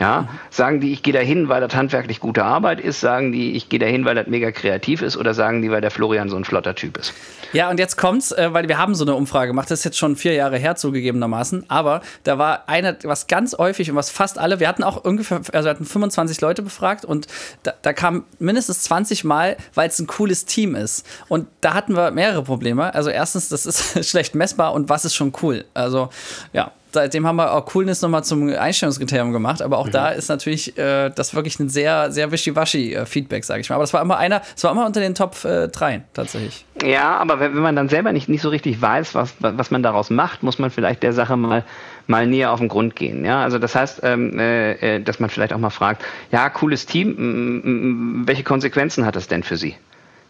[0.00, 3.68] Ja, sagen die, ich gehe dahin, weil das handwerklich gute Arbeit ist, sagen die, ich
[3.68, 6.44] gehe dahin, weil das mega kreativ ist, oder sagen die, weil der Florian so ein
[6.44, 7.12] flotter Typ ist.
[7.52, 9.98] Ja, und jetzt kommt's, äh, weil wir haben so eine Umfrage gemacht, das ist jetzt
[9.98, 14.38] schon vier Jahre her zugegebenermaßen, aber da war eine, was ganz häufig und was fast
[14.38, 17.26] alle, wir hatten auch ungefähr, also hatten 25 Leute befragt und
[17.64, 21.06] da, da kam mindestens 20 Mal, weil es ein cooles Team ist.
[21.28, 22.94] Und da hatten wir mehrere Probleme.
[22.94, 25.64] Also erstens, das ist schlecht messbar und was ist schon cool?
[25.74, 26.10] Also
[26.52, 29.92] ja, seitdem haben wir auch Coolness nochmal zum Einstellungskriterium gemacht, aber auch mhm.
[29.92, 33.76] da ist natürlich äh, das wirklich ein sehr, sehr wischiwaschi äh, Feedback, sage ich mal.
[33.76, 36.64] Aber das war immer einer, es war immer unter den Top äh, 3 tatsächlich.
[36.82, 39.82] Ja, aber wenn, wenn, man dann selber nicht, nicht so richtig weiß, was, was man
[39.82, 41.64] daraus macht, muss man vielleicht der Sache mal,
[42.06, 43.24] mal näher auf den Grund gehen.
[43.24, 46.86] Ja, also das heißt, ähm, äh, äh dass man vielleicht auch mal fragt, ja, cooles
[46.86, 49.76] Team, welche Konsequenzen hat das denn für Sie?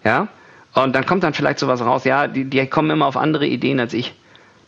[0.05, 0.29] Ja,
[0.75, 3.81] und dann kommt dann vielleicht sowas raus, ja, die, die kommen immer auf andere Ideen
[3.81, 4.15] als ich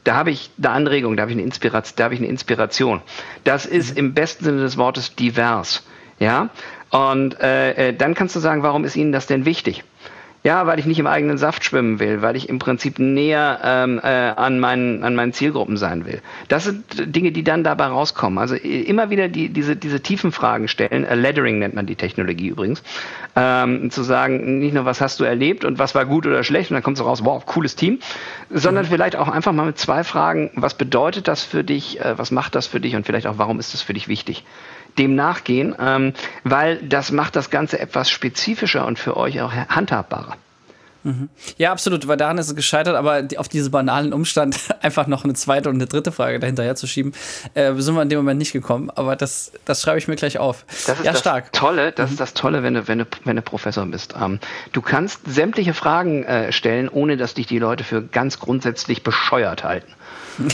[0.04, 3.02] da habe ich eine Anregung, da habe ich eine Inspiration, da habe ich eine Inspiration.
[3.44, 3.98] Das ist mhm.
[3.98, 5.84] im besten Sinne des Wortes divers,
[6.18, 6.50] ja.
[6.90, 9.84] Und äh, äh, dann kannst du sagen, warum ist Ihnen das denn wichtig?
[10.42, 14.00] Ja, weil ich nicht im eigenen Saft schwimmen will, weil ich im Prinzip näher ähm,
[14.02, 16.22] äh, an, meinen, an meinen Zielgruppen sein will.
[16.48, 18.38] Das sind Dinge, die dann dabei rauskommen.
[18.38, 22.48] Also immer wieder die, diese, diese tiefen Fragen stellen, äh, Lettering nennt man die Technologie
[22.48, 22.82] übrigens,
[23.36, 26.70] ähm, zu sagen, nicht nur, was hast du erlebt und was war gut oder schlecht
[26.70, 27.98] und dann kommt so raus, wow, cooles Team,
[28.48, 28.88] sondern mhm.
[28.88, 32.54] vielleicht auch einfach mal mit zwei Fragen, was bedeutet das für dich, äh, was macht
[32.54, 34.44] das für dich und vielleicht auch, warum ist das für dich wichtig
[34.98, 36.12] dem nachgehen, ähm,
[36.44, 40.36] weil das macht das Ganze etwas spezifischer und für euch auch handhabbarer.
[41.02, 41.30] Mhm.
[41.56, 45.32] Ja, absolut, weil daran ist es gescheitert, aber auf diese banalen Umstand einfach noch eine
[45.34, 47.12] zweite und eine dritte Frage dahinterher zu schieben,
[47.54, 50.38] äh, sind wir in dem Moment nicht gekommen, aber das, das schreibe ich mir gleich
[50.38, 50.64] auf.
[50.86, 51.52] Das ist ja, das stark.
[51.52, 52.14] Tolle, das mhm.
[52.14, 54.14] ist das Tolle, wenn du, wenn du, wenn du Professor bist.
[54.20, 54.40] Ähm,
[54.72, 59.64] du kannst sämtliche Fragen äh, stellen, ohne dass dich die Leute für ganz grundsätzlich bescheuert
[59.64, 59.92] halten.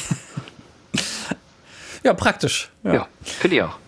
[2.05, 2.71] ja, praktisch.
[2.85, 3.79] Ja, ja finde ich auch.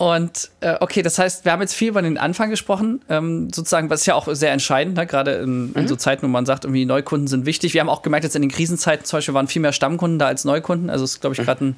[0.00, 3.90] Und äh, okay, das heißt, wir haben jetzt viel über den Anfang gesprochen, ähm, sozusagen,
[3.90, 5.06] was ist ja auch sehr entscheidend, ne?
[5.06, 5.98] gerade in, in, so mhm.
[5.98, 7.74] Zeiten, wo man sagt, irgendwie Neukunden sind wichtig.
[7.74, 10.26] Wir haben auch gemerkt, jetzt in den Krisenzeiten zum Beispiel waren viel mehr Stammkunden da
[10.26, 10.88] als Neukunden.
[10.88, 11.44] Also ist, glaube ich, mhm.
[11.44, 11.76] gerade ein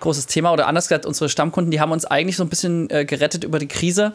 [0.00, 0.52] großes Thema.
[0.52, 3.58] Oder anders gesagt, unsere Stammkunden, die haben uns eigentlich so ein bisschen äh, gerettet über
[3.58, 4.12] die Krise.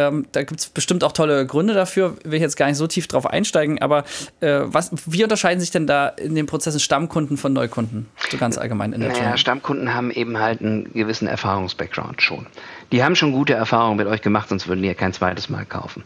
[0.00, 2.86] Ähm, da gibt es bestimmt auch tolle Gründe dafür, will ich jetzt gar nicht so
[2.86, 4.04] tief drauf einsteigen, aber
[4.40, 8.56] äh, was, wie unterscheiden sich denn da in den Prozessen Stammkunden von Neukunden, so ganz
[8.56, 12.46] allgemein in der naja, Stammkunden haben eben halt einen gewissen Erfahrungsbackground schon.
[12.92, 15.66] Die haben schon gute Erfahrungen mit euch gemacht, sonst würden die ja kein zweites Mal
[15.66, 16.02] kaufen.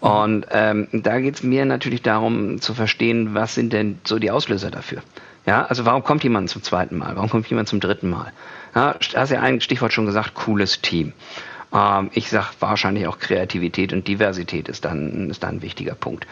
[0.00, 0.08] Mhm.
[0.08, 4.30] Und ähm, da geht es mir natürlich darum zu verstehen, was sind denn so die
[4.30, 5.02] Auslöser dafür.
[5.46, 7.14] Ja, also warum kommt jemand zum zweiten Mal?
[7.16, 8.32] Warum kommt jemand zum dritten Mal?
[8.74, 11.12] Ja, hast ja ein Stichwort schon gesagt, cooles Team.
[11.74, 16.26] Ähm, ich sage wahrscheinlich auch Kreativität und Diversität ist dann, ist dann ein wichtiger Punkt.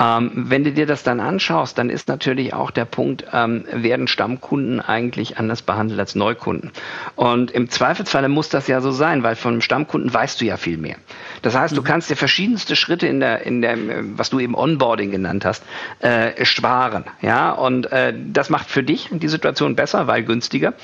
[0.00, 4.08] Ähm, wenn du dir das dann anschaust, dann ist natürlich auch der Punkt, ähm, werden
[4.08, 6.72] Stammkunden eigentlich anders behandelt als Neukunden?
[7.14, 10.56] Und im Zweifelsfalle muss das ja so sein, weil von einem Stammkunden weißt du ja
[10.56, 10.96] viel mehr.
[11.42, 11.76] Das heißt, mhm.
[11.76, 13.76] du kannst dir verschiedenste Schritte in der, in der,
[14.16, 15.62] was du eben Onboarding genannt hast,
[16.00, 17.04] äh, sparen.
[17.20, 20.74] Ja, und äh, das macht für dich die Situation besser, weil günstiger.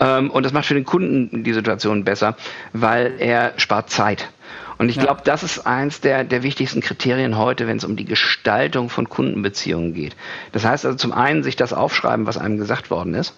[0.00, 2.36] Ähm, und das macht für den Kunden die Situation besser,
[2.72, 4.28] weil er spart Zeit.
[4.78, 5.04] Und ich ja.
[5.04, 9.08] glaube, das ist eins der, der wichtigsten Kriterien heute, wenn es um die Gestaltung von
[9.08, 10.16] Kundenbeziehungen geht.
[10.52, 13.34] Das heißt also zum einen sich das aufschreiben, was einem gesagt worden ist,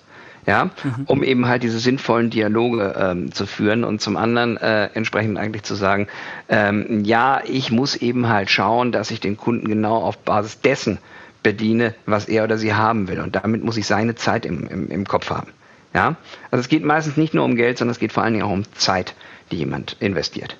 [0.46, 1.04] ja, mhm.
[1.06, 5.64] um eben halt diese sinnvollen Dialoge ähm, zu führen und zum anderen äh, entsprechend eigentlich
[5.64, 6.06] zu sagen,
[6.48, 10.98] ähm, ja, ich muss eben halt schauen, dass ich den Kunden genau auf Basis dessen
[11.42, 13.20] bediene, was er oder sie haben will.
[13.20, 15.52] Und damit muss ich seine Zeit im, im, im Kopf haben.
[15.96, 16.16] Ja?
[16.50, 18.52] Also es geht meistens nicht nur um Geld, sondern es geht vor allen Dingen auch
[18.52, 19.14] um Zeit,
[19.50, 20.59] die jemand investiert.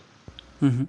[0.61, 0.89] Mhm.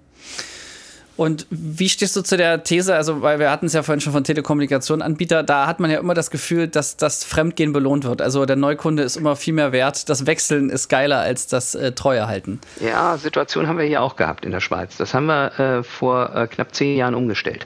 [1.17, 4.13] Und wie stehst du zu der These, also weil wir hatten es ja vorhin schon
[4.13, 8.21] von Telekommunikationanbieter, da hat man ja immer das Gefühl, dass das Fremdgehen belohnt wird.
[8.21, 11.91] Also der Neukunde ist immer viel mehr wert, das Wechseln ist geiler als das äh,
[11.91, 12.61] Treuehalten.
[12.79, 14.95] Ja, Situation haben wir hier auch gehabt in der Schweiz.
[14.95, 17.65] Das haben wir äh, vor äh, knapp zehn Jahren umgestellt.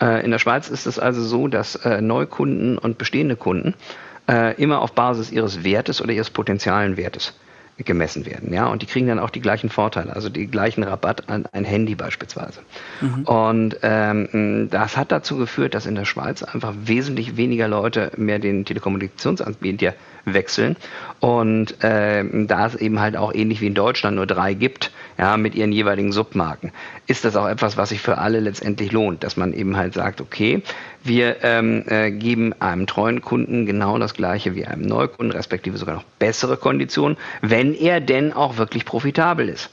[0.00, 3.74] Äh, in der Schweiz ist es also so, dass äh, Neukunden und bestehende Kunden
[4.28, 7.32] äh, immer auf Basis ihres Wertes oder ihres potenzialen Wertes
[7.84, 8.52] gemessen werden.
[8.52, 11.64] Ja, und die kriegen dann auch die gleichen Vorteile, also die gleichen Rabatt an ein
[11.64, 12.60] Handy beispielsweise.
[13.00, 13.22] Mhm.
[13.24, 18.38] Und ähm, das hat dazu geführt, dass in der Schweiz einfach wesentlich weniger Leute mehr
[18.38, 20.76] den Telekommunikationsanbieter wechseln.
[21.20, 25.36] Und ähm, da es eben halt auch ähnlich wie in Deutschland nur drei gibt, ja,
[25.36, 26.72] mit ihren jeweiligen Submarken,
[27.06, 30.20] ist das auch etwas, was sich für alle letztendlich lohnt, dass man eben halt sagt,
[30.20, 30.62] okay,
[31.02, 35.96] wir ähm, äh, geben einem treuen Kunden genau das gleiche wie einem Neukunden, respektive sogar
[35.96, 39.70] noch bessere Konditionen, wenn er denn auch wirklich profitabel ist.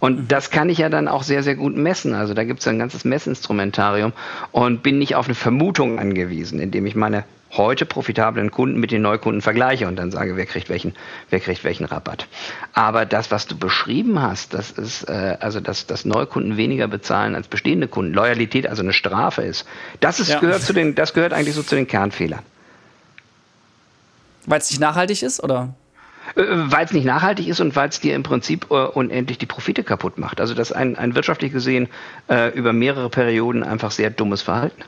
[0.00, 0.28] Und mhm.
[0.28, 2.14] das kann ich ja dann auch sehr, sehr gut messen.
[2.14, 4.12] Also da gibt es ein ganzes Messinstrumentarium
[4.52, 7.24] und bin nicht auf eine Vermutung angewiesen, indem ich meine
[7.56, 10.94] heute profitablen Kunden mit den Neukunden vergleiche und dann sage, wer kriegt welchen,
[11.30, 12.26] wer kriegt welchen Rabatt.
[12.74, 17.34] Aber das, was du beschrieben hast, das ist, äh, also dass, dass Neukunden weniger bezahlen
[17.34, 19.66] als bestehende Kunden, Loyalität also eine Strafe ist,
[20.00, 20.40] das ist, ja.
[20.40, 22.42] gehört zu den, das gehört eigentlich so zu den Kernfehlern.
[24.44, 25.74] Weil es nicht nachhaltig ist, oder?
[26.36, 29.46] Äh, weil es nicht nachhaltig ist und weil es dir im Prinzip äh, unendlich die
[29.46, 30.40] Profite kaputt macht.
[30.40, 31.88] Also das ist ein, ein wirtschaftlich gesehen
[32.28, 34.82] äh, über mehrere Perioden einfach sehr dummes Verhalten.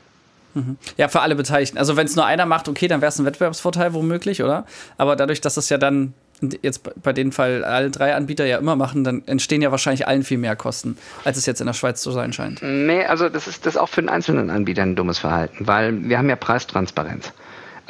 [0.53, 0.77] Mhm.
[0.97, 1.77] Ja, für alle Beteiligten.
[1.77, 4.65] Also wenn es nur einer macht, okay, dann wäre es ein Wettbewerbsvorteil womöglich, oder?
[4.97, 6.13] Aber dadurch, dass es ja dann
[6.61, 10.23] jetzt bei dem Fall alle drei Anbieter ja immer machen, dann entstehen ja wahrscheinlich allen
[10.23, 12.61] viel mehr Kosten, als es jetzt in der Schweiz zu sein scheint.
[12.63, 16.17] Nee, also das ist das auch für den einzelnen Anbieter ein dummes Verhalten, weil wir
[16.17, 17.31] haben ja Preistransparenz.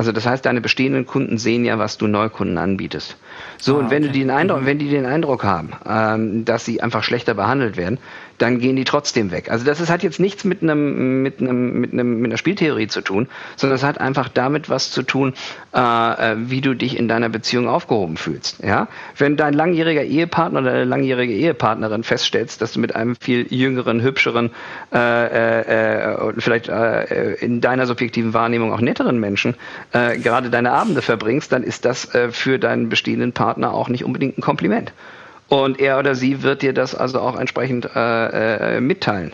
[0.01, 3.17] Also das heißt, deine bestehenden Kunden sehen ja, was du Neukunden anbietest.
[3.59, 4.11] So, ah, und wenn, okay.
[4.11, 4.65] du den Eindruck, mhm.
[4.65, 7.99] wenn die den Eindruck haben, ähm, dass sie einfach schlechter behandelt werden,
[8.41, 9.51] dann gehen die trotzdem weg.
[9.51, 12.87] Also das ist, hat jetzt nichts mit einem mit einem mit einem mit einer Spieltheorie
[12.87, 15.33] zu tun, sondern es hat einfach damit was zu tun,
[15.75, 18.63] äh, äh, wie du dich in deiner Beziehung aufgehoben fühlst.
[18.63, 23.45] Ja, wenn dein langjähriger Ehepartner oder deine langjährige Ehepartnerin feststellst, dass du mit einem viel
[23.53, 24.49] jüngeren, hübscheren,
[24.91, 29.55] äh, äh, äh vielleicht äh, in deiner subjektiven Wahrnehmung auch netteren Menschen
[29.91, 34.03] äh, gerade deine Abende verbringst, dann ist das äh, für deinen bestehenden Partner auch nicht
[34.03, 34.93] unbedingt ein Kompliment.
[35.51, 39.33] Und er oder sie wird dir das also auch entsprechend äh, äh, mitteilen.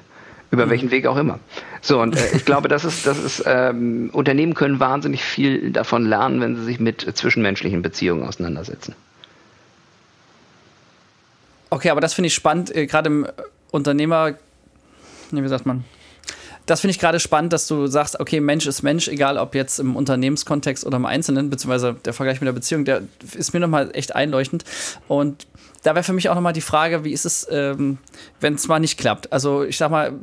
[0.50, 0.72] Über mhm.
[0.72, 1.38] welchen Weg auch immer.
[1.82, 6.08] So, und äh, ich glaube, das ist, das ist, ähm, Unternehmen können wahnsinnig viel davon
[6.08, 8.96] lernen, wenn sie sich mit zwischenmenschlichen Beziehungen auseinandersetzen.
[11.70, 13.28] Okay, aber das finde ich spannend, äh, gerade im
[13.70, 14.34] Unternehmer,
[15.30, 15.84] wie sagt man,
[16.68, 19.80] das finde ich gerade spannend, dass du sagst, okay, Mensch ist Mensch, egal ob jetzt
[19.80, 23.04] im Unternehmenskontext oder im Einzelnen, beziehungsweise der Vergleich mit der Beziehung, der
[23.36, 24.66] ist mir nochmal echt einleuchtend.
[25.08, 25.48] Und
[25.84, 28.00] da wäre für mich auch nochmal die Frage, wie ist es, ähm,
[28.42, 29.32] wenn es mal nicht klappt?
[29.32, 30.14] Also ich sag mal,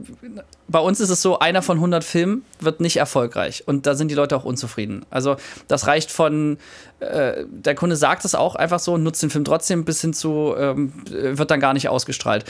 [0.67, 4.11] bei uns ist es so, einer von 100 Filmen wird nicht erfolgreich und da sind
[4.11, 5.05] die Leute auch unzufrieden.
[5.11, 5.37] Also
[5.69, 6.59] das reicht von,
[7.01, 10.55] äh, der Kunde sagt es auch einfach so, nutzt den Film trotzdem bis hin zu,
[10.57, 12.45] ähm, wird dann gar nicht ausgestrahlt.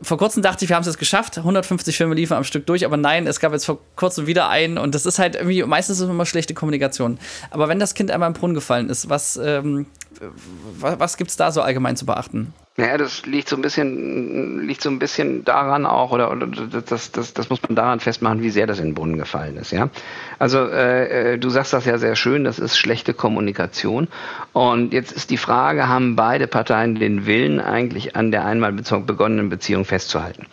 [0.00, 2.86] Vor kurzem dachte ich, wir haben es jetzt geschafft, 150 Filme liefern am Stück durch,
[2.86, 5.98] aber nein, es gab jetzt vor kurzem wieder einen und das ist halt irgendwie, meistens
[5.98, 7.18] ist es immer schlechte Kommunikation.
[7.50, 9.86] Aber wenn das Kind einmal im Brunnen gefallen ist, was, ähm,
[10.78, 12.54] was, was gibt es da so allgemein zu beachten?
[12.78, 17.10] Naja, das liegt so ein bisschen, liegt so ein bisschen daran auch, oder, oder das,
[17.10, 19.90] das, das muss man daran festmachen, wie sehr das in den Brunnen gefallen ist, ja.
[20.38, 24.06] Also äh, äh, du sagst das ja sehr schön, das ist schlechte Kommunikation.
[24.52, 29.48] Und jetzt ist die Frage, haben beide Parteien den Willen, eigentlich an der einmal begonnenen
[29.48, 30.46] Beziehung festzuhalten?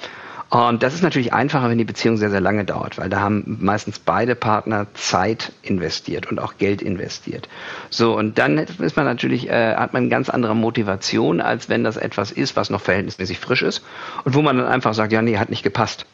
[0.55, 3.57] Und das ist natürlich einfacher, wenn die Beziehung sehr, sehr lange dauert, weil da haben
[3.59, 7.49] meistens beide Partner Zeit investiert und auch Geld investiert.
[7.89, 11.83] So, und dann ist man natürlich, äh, hat man eine ganz andere Motivation, als wenn
[11.83, 13.83] das etwas ist, was noch verhältnismäßig frisch ist
[14.23, 16.05] und wo man dann einfach sagt, ja, nee, hat nicht gepasst.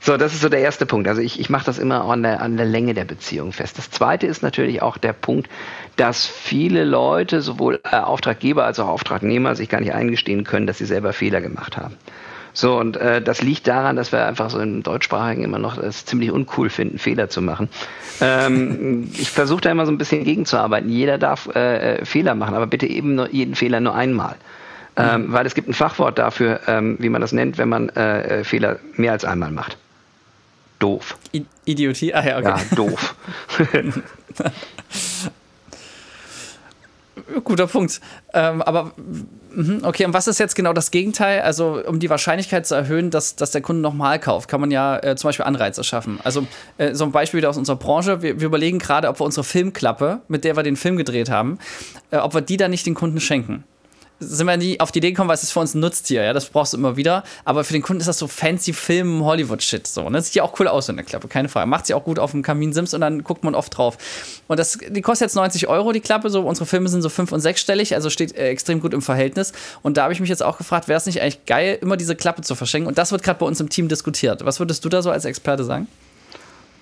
[0.00, 1.08] So, das ist so der erste Punkt.
[1.08, 3.78] Also ich, ich mache das immer an der, an der Länge der Beziehung fest.
[3.78, 5.48] Das zweite ist natürlich auch der Punkt,
[5.96, 10.76] dass viele Leute, sowohl äh, Auftraggeber als auch Auftragnehmer, sich gar nicht eingestehen können, dass
[10.76, 11.96] sie selber Fehler gemacht haben.
[12.54, 16.04] So, und äh, das liegt daran, dass wir einfach so im Deutschsprachigen immer noch es
[16.04, 17.68] ziemlich uncool finden, Fehler zu machen.
[18.20, 20.90] Ähm, ich versuche da immer so ein bisschen gegenzuarbeiten.
[20.90, 24.36] Jeder darf äh, äh, Fehler machen, aber bitte eben nur jeden Fehler nur einmal.
[24.96, 25.32] Ähm, mhm.
[25.32, 28.44] Weil es gibt ein Fachwort dafür, ähm, wie man das nennt, wenn man äh, äh
[28.44, 29.78] Fehler mehr als einmal macht
[30.82, 31.16] doof.
[31.32, 32.12] I Idiotie?
[32.12, 32.48] Ah ja, okay.
[32.48, 33.14] Ja, doof.
[37.40, 38.00] Guter Punkt.
[38.34, 38.92] Ähm, aber
[39.54, 41.40] mhm, okay, und was ist jetzt genau das Gegenteil?
[41.40, 44.98] Also, um die Wahrscheinlichkeit zu erhöhen, dass, dass der Kunde nochmal kauft, kann man ja
[44.98, 46.18] äh, zum Beispiel Anreize schaffen.
[46.24, 46.46] Also,
[46.78, 48.22] äh, so ein Beispiel wieder aus unserer Branche.
[48.22, 51.58] Wir, wir, überlegen gerade, ob wir unsere Filmklappe, mit der wir den Film gedreht haben,
[52.10, 53.64] äh, ob wir die dann nicht den Kunden schenken
[54.20, 56.32] sind wir nie auf die Idee gekommen, weil es ist für uns ein Nutztier, ja,
[56.32, 57.24] das brauchst du immer wieder.
[57.44, 59.86] Aber für den Kunden ist das so fancy Film Hollywood-Shit.
[59.86, 60.20] So, ne?
[60.22, 61.66] Sieht ja auch cool aus in der Klappe, keine Frage.
[61.66, 63.98] Macht sie auch gut auf dem Kamin-Sims und dann guckt man oft drauf.
[64.48, 66.30] Und das, die kostet jetzt 90 Euro, die Klappe.
[66.30, 69.52] So, unsere Filme sind so fünf- und sechsstellig, also steht äh, extrem gut im Verhältnis.
[69.82, 72.16] Und da habe ich mich jetzt auch gefragt, wäre es nicht eigentlich geil, immer diese
[72.16, 72.88] Klappe zu verschenken?
[72.88, 74.44] Und das wird gerade bei uns im Team diskutiert.
[74.44, 75.88] Was würdest du da so als Experte sagen?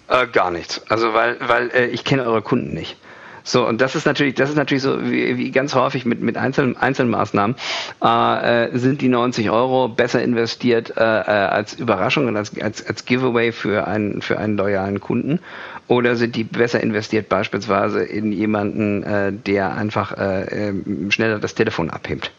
[0.08, 0.82] Äh, gar nichts.
[0.88, 2.96] Also, weil, weil äh, ich kenne eure Kunden nicht.
[3.42, 6.36] So, und das ist natürlich, das ist natürlich so wie, wie ganz häufig mit, mit
[6.36, 7.56] einzelnen, Einzelmaßnahmen,
[8.02, 12.86] äh, äh sind die 90 Euro besser investiert äh, äh, als Überraschung und als, als,
[12.86, 15.40] als Giveaway für einen, für einen loyalen Kunden?
[15.88, 21.54] Oder sind die besser investiert beispielsweise in jemanden, äh, der einfach äh, äh schneller das
[21.54, 22.30] Telefon abhebt?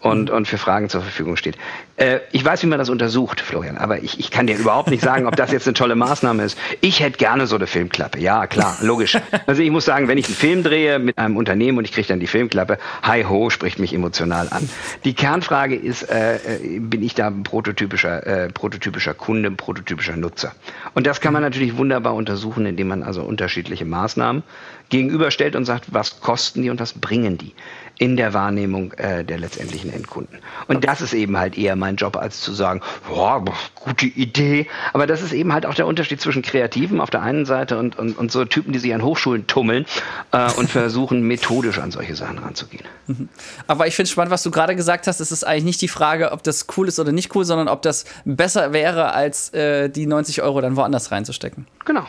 [0.00, 1.56] Und, und für Fragen zur Verfügung steht.
[1.96, 5.02] Äh, ich weiß, wie man das untersucht, Florian, aber ich, ich kann dir überhaupt nicht
[5.02, 6.58] sagen, ob das jetzt eine tolle Maßnahme ist.
[6.80, 8.18] Ich hätte gerne so eine Filmklappe.
[8.18, 9.18] Ja, klar, logisch.
[9.46, 12.08] Also ich muss sagen, wenn ich einen Film drehe mit einem Unternehmen und ich kriege
[12.08, 14.68] dann die Filmklappe, hi ho, spricht mich emotional an.
[15.04, 20.16] Die Kernfrage ist, äh, äh bin ich da ein prototypischer, äh, prototypischer Kunde, ein prototypischer
[20.16, 20.52] Nutzer?
[20.94, 24.42] Und das kann man natürlich wunderbar untersuchen, indem man also unterschiedliche Maßnahmen
[24.88, 27.52] gegenüberstellt und sagt, was kosten die und was bringen die
[27.98, 30.38] in der Wahrnehmung äh, der letztendlichen Endkunden.
[30.68, 34.68] Und das ist eben halt eher mein Job, als zu sagen, boah, gute Idee.
[34.92, 37.98] Aber das ist eben halt auch der Unterschied zwischen Kreativen auf der einen Seite und,
[37.98, 39.86] und, und so Typen, die sich an Hochschulen tummeln
[40.32, 42.84] äh, und versuchen, methodisch an solche Sachen ranzugehen.
[43.06, 43.28] Mhm.
[43.66, 45.20] Aber ich finde es spannend, was du gerade gesagt hast.
[45.20, 47.82] Es ist eigentlich nicht die Frage, ob das cool ist oder nicht cool, sondern ob
[47.82, 51.66] das besser wäre, als äh, die 90 Euro dann woanders reinzustecken.
[51.84, 52.06] Genau.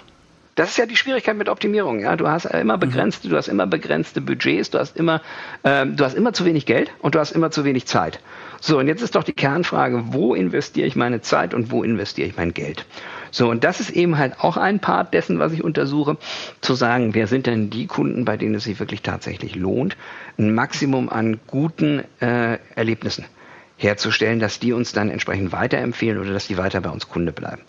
[0.58, 2.00] Das ist ja die Schwierigkeit mit Optimierung.
[2.00, 2.82] Ja, du hast immer mhm.
[2.82, 3.32] begrenzte, mhm.
[3.32, 5.22] du hast immer begrenzte Budgets, du hast immer,
[5.62, 8.20] äh, du hast immer zu wenig Geld und du hast immer zu wenig Zeit.
[8.60, 12.28] So, und jetzt ist doch die Kernfrage, wo investiere ich meine Zeit und wo investiere
[12.28, 12.88] ich mein Geld?
[13.30, 16.18] So, und das ist eben halt auch ein Part dessen, was ich untersuche,
[16.62, 19.96] zu sagen, wer sind denn die Kunden, bei denen es sich wirklich tatsächlich lohnt,
[20.40, 23.26] ein Maximum an guten äh, Erlebnissen
[23.78, 27.62] herzustellen, dass die uns dann entsprechend weiterempfehlen oder dass die weiter bei uns Kunde bleiben.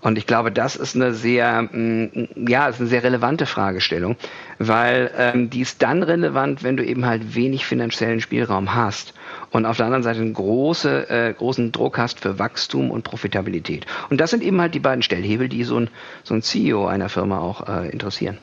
[0.00, 4.16] Und ich glaube, das ist eine sehr, mm, ja, ist eine sehr relevante Fragestellung,
[4.58, 9.14] weil ähm, die ist dann relevant, wenn du eben halt wenig finanziellen Spielraum hast
[9.50, 13.86] und auf der anderen Seite einen große, äh, großen Druck hast für Wachstum und Profitabilität.
[14.08, 15.90] Und das sind eben halt die beiden Stellhebel, die so ein,
[16.22, 18.38] so ein CEO einer Firma auch äh, interessieren.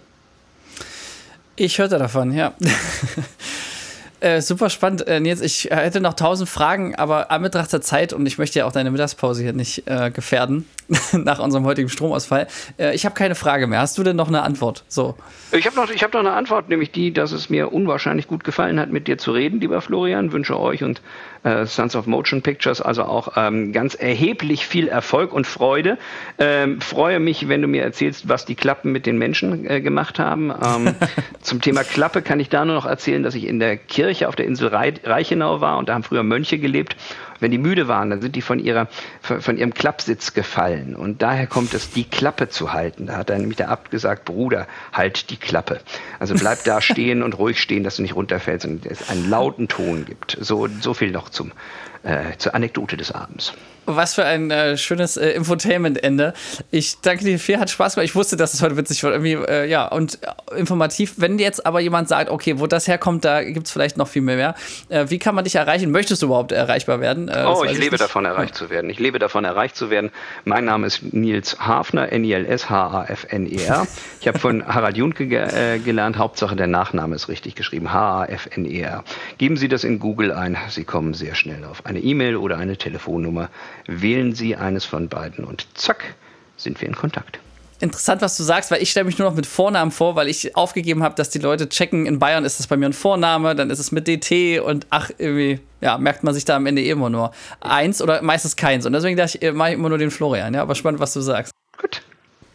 [1.55, 2.53] Ich hörte davon, ja.
[4.25, 5.39] Äh, super spannend, äh, Nils.
[5.39, 8.71] Ich hätte noch tausend Fragen, aber an Betracht der Zeit und ich möchte ja auch
[8.71, 10.65] deine Mittagspause hier nicht äh, gefährden
[11.13, 12.47] nach unserem heutigen Stromausfall.
[12.79, 13.81] Äh, ich habe keine Frage mehr.
[13.81, 14.83] Hast du denn noch eine Antwort?
[14.87, 15.15] So.
[15.51, 18.79] Ich habe noch, hab noch eine Antwort, nämlich die, dass es mir unwahrscheinlich gut gefallen
[18.79, 20.31] hat, mit dir zu reden, lieber Florian.
[20.31, 21.03] Wünsche euch und
[21.45, 25.97] äh, Sons of Motion Pictures also auch ähm, ganz erheblich viel Erfolg und Freude.
[26.39, 30.19] Ähm, freue mich, wenn du mir erzählst, was die Klappen mit den Menschen äh, gemacht
[30.19, 30.51] haben.
[30.51, 30.95] Ähm,
[31.41, 34.35] zum Thema Klappe kann ich da nur noch erzählen, dass ich in der Kirche auf
[34.35, 36.95] der Insel Reichenau war und da haben früher Mönche gelebt
[37.39, 38.87] wenn die müde waren, dann sind die von, ihrer,
[39.21, 40.95] von ihrem Klappsitz gefallen.
[40.95, 43.07] Und daher kommt es, die Klappe zu halten.
[43.07, 45.81] Da hat dann nämlich der Abt gesagt, Bruder, halt die Klappe.
[46.19, 49.67] Also bleib da stehen und ruhig stehen, dass du nicht runterfällst und es einen lauten
[49.67, 50.37] Ton gibt.
[50.39, 51.51] So, so viel noch zum,
[52.03, 53.53] äh, zur Anekdote des Abends.
[53.85, 56.33] Was für ein äh, schönes äh, Infotainment-Ende.
[56.71, 58.05] Ich danke dir viel, hat Spaß gemacht.
[58.05, 59.13] Ich wusste, dass es heute witzig wird.
[59.13, 61.15] Irgendwie, äh, ja, und äh, informativ.
[61.17, 64.21] Wenn jetzt aber jemand sagt, okay, wo das herkommt, da gibt es vielleicht noch viel
[64.21, 64.55] mehr.
[64.89, 65.91] Äh, wie kann man dich erreichen?
[65.91, 67.27] Möchtest du überhaupt erreichbar werden?
[67.27, 68.01] Äh, oh, ich, ich lebe nicht.
[68.01, 68.89] davon, erreicht zu werden.
[68.89, 70.11] Ich lebe davon, erreicht zu werden.
[70.45, 73.87] Mein Name ist Nils Hafner, N-I-L-S-H-A-F-N-E-R.
[74.19, 79.03] Ich habe von Harald Junke ge gelernt, Hauptsache der Nachname ist richtig geschrieben, H-A-F-N-E-R.
[79.37, 82.77] Geben Sie das in Google ein, Sie kommen sehr schnell auf eine E-Mail oder eine
[82.77, 83.49] Telefonnummer.
[83.87, 86.15] Wählen Sie eines von beiden und zack,
[86.57, 87.39] sind wir in Kontakt
[87.79, 90.55] interessant, was du sagst, weil ich stelle mich nur noch mit Vornamen vor, weil ich
[90.55, 93.69] aufgegeben habe, dass die Leute checken, in Bayern ist das bei mir ein Vorname, dann
[93.69, 97.09] ist es mit DT und ach, irgendwie, ja, merkt man sich da am Ende immer
[97.09, 98.85] nur eins oder meistens keins.
[98.85, 101.13] Und deswegen dachte ich, äh, mache ich immer nur den Florian, ja, aber spannend, was
[101.13, 101.51] du sagst.
[101.77, 102.01] Gut.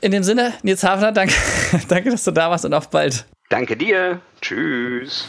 [0.00, 1.34] In dem Sinne, Nils Hafner, danke,
[1.88, 3.26] danke, dass du da warst und auf bald.
[3.50, 4.20] Danke dir.
[4.40, 5.28] Tschüss.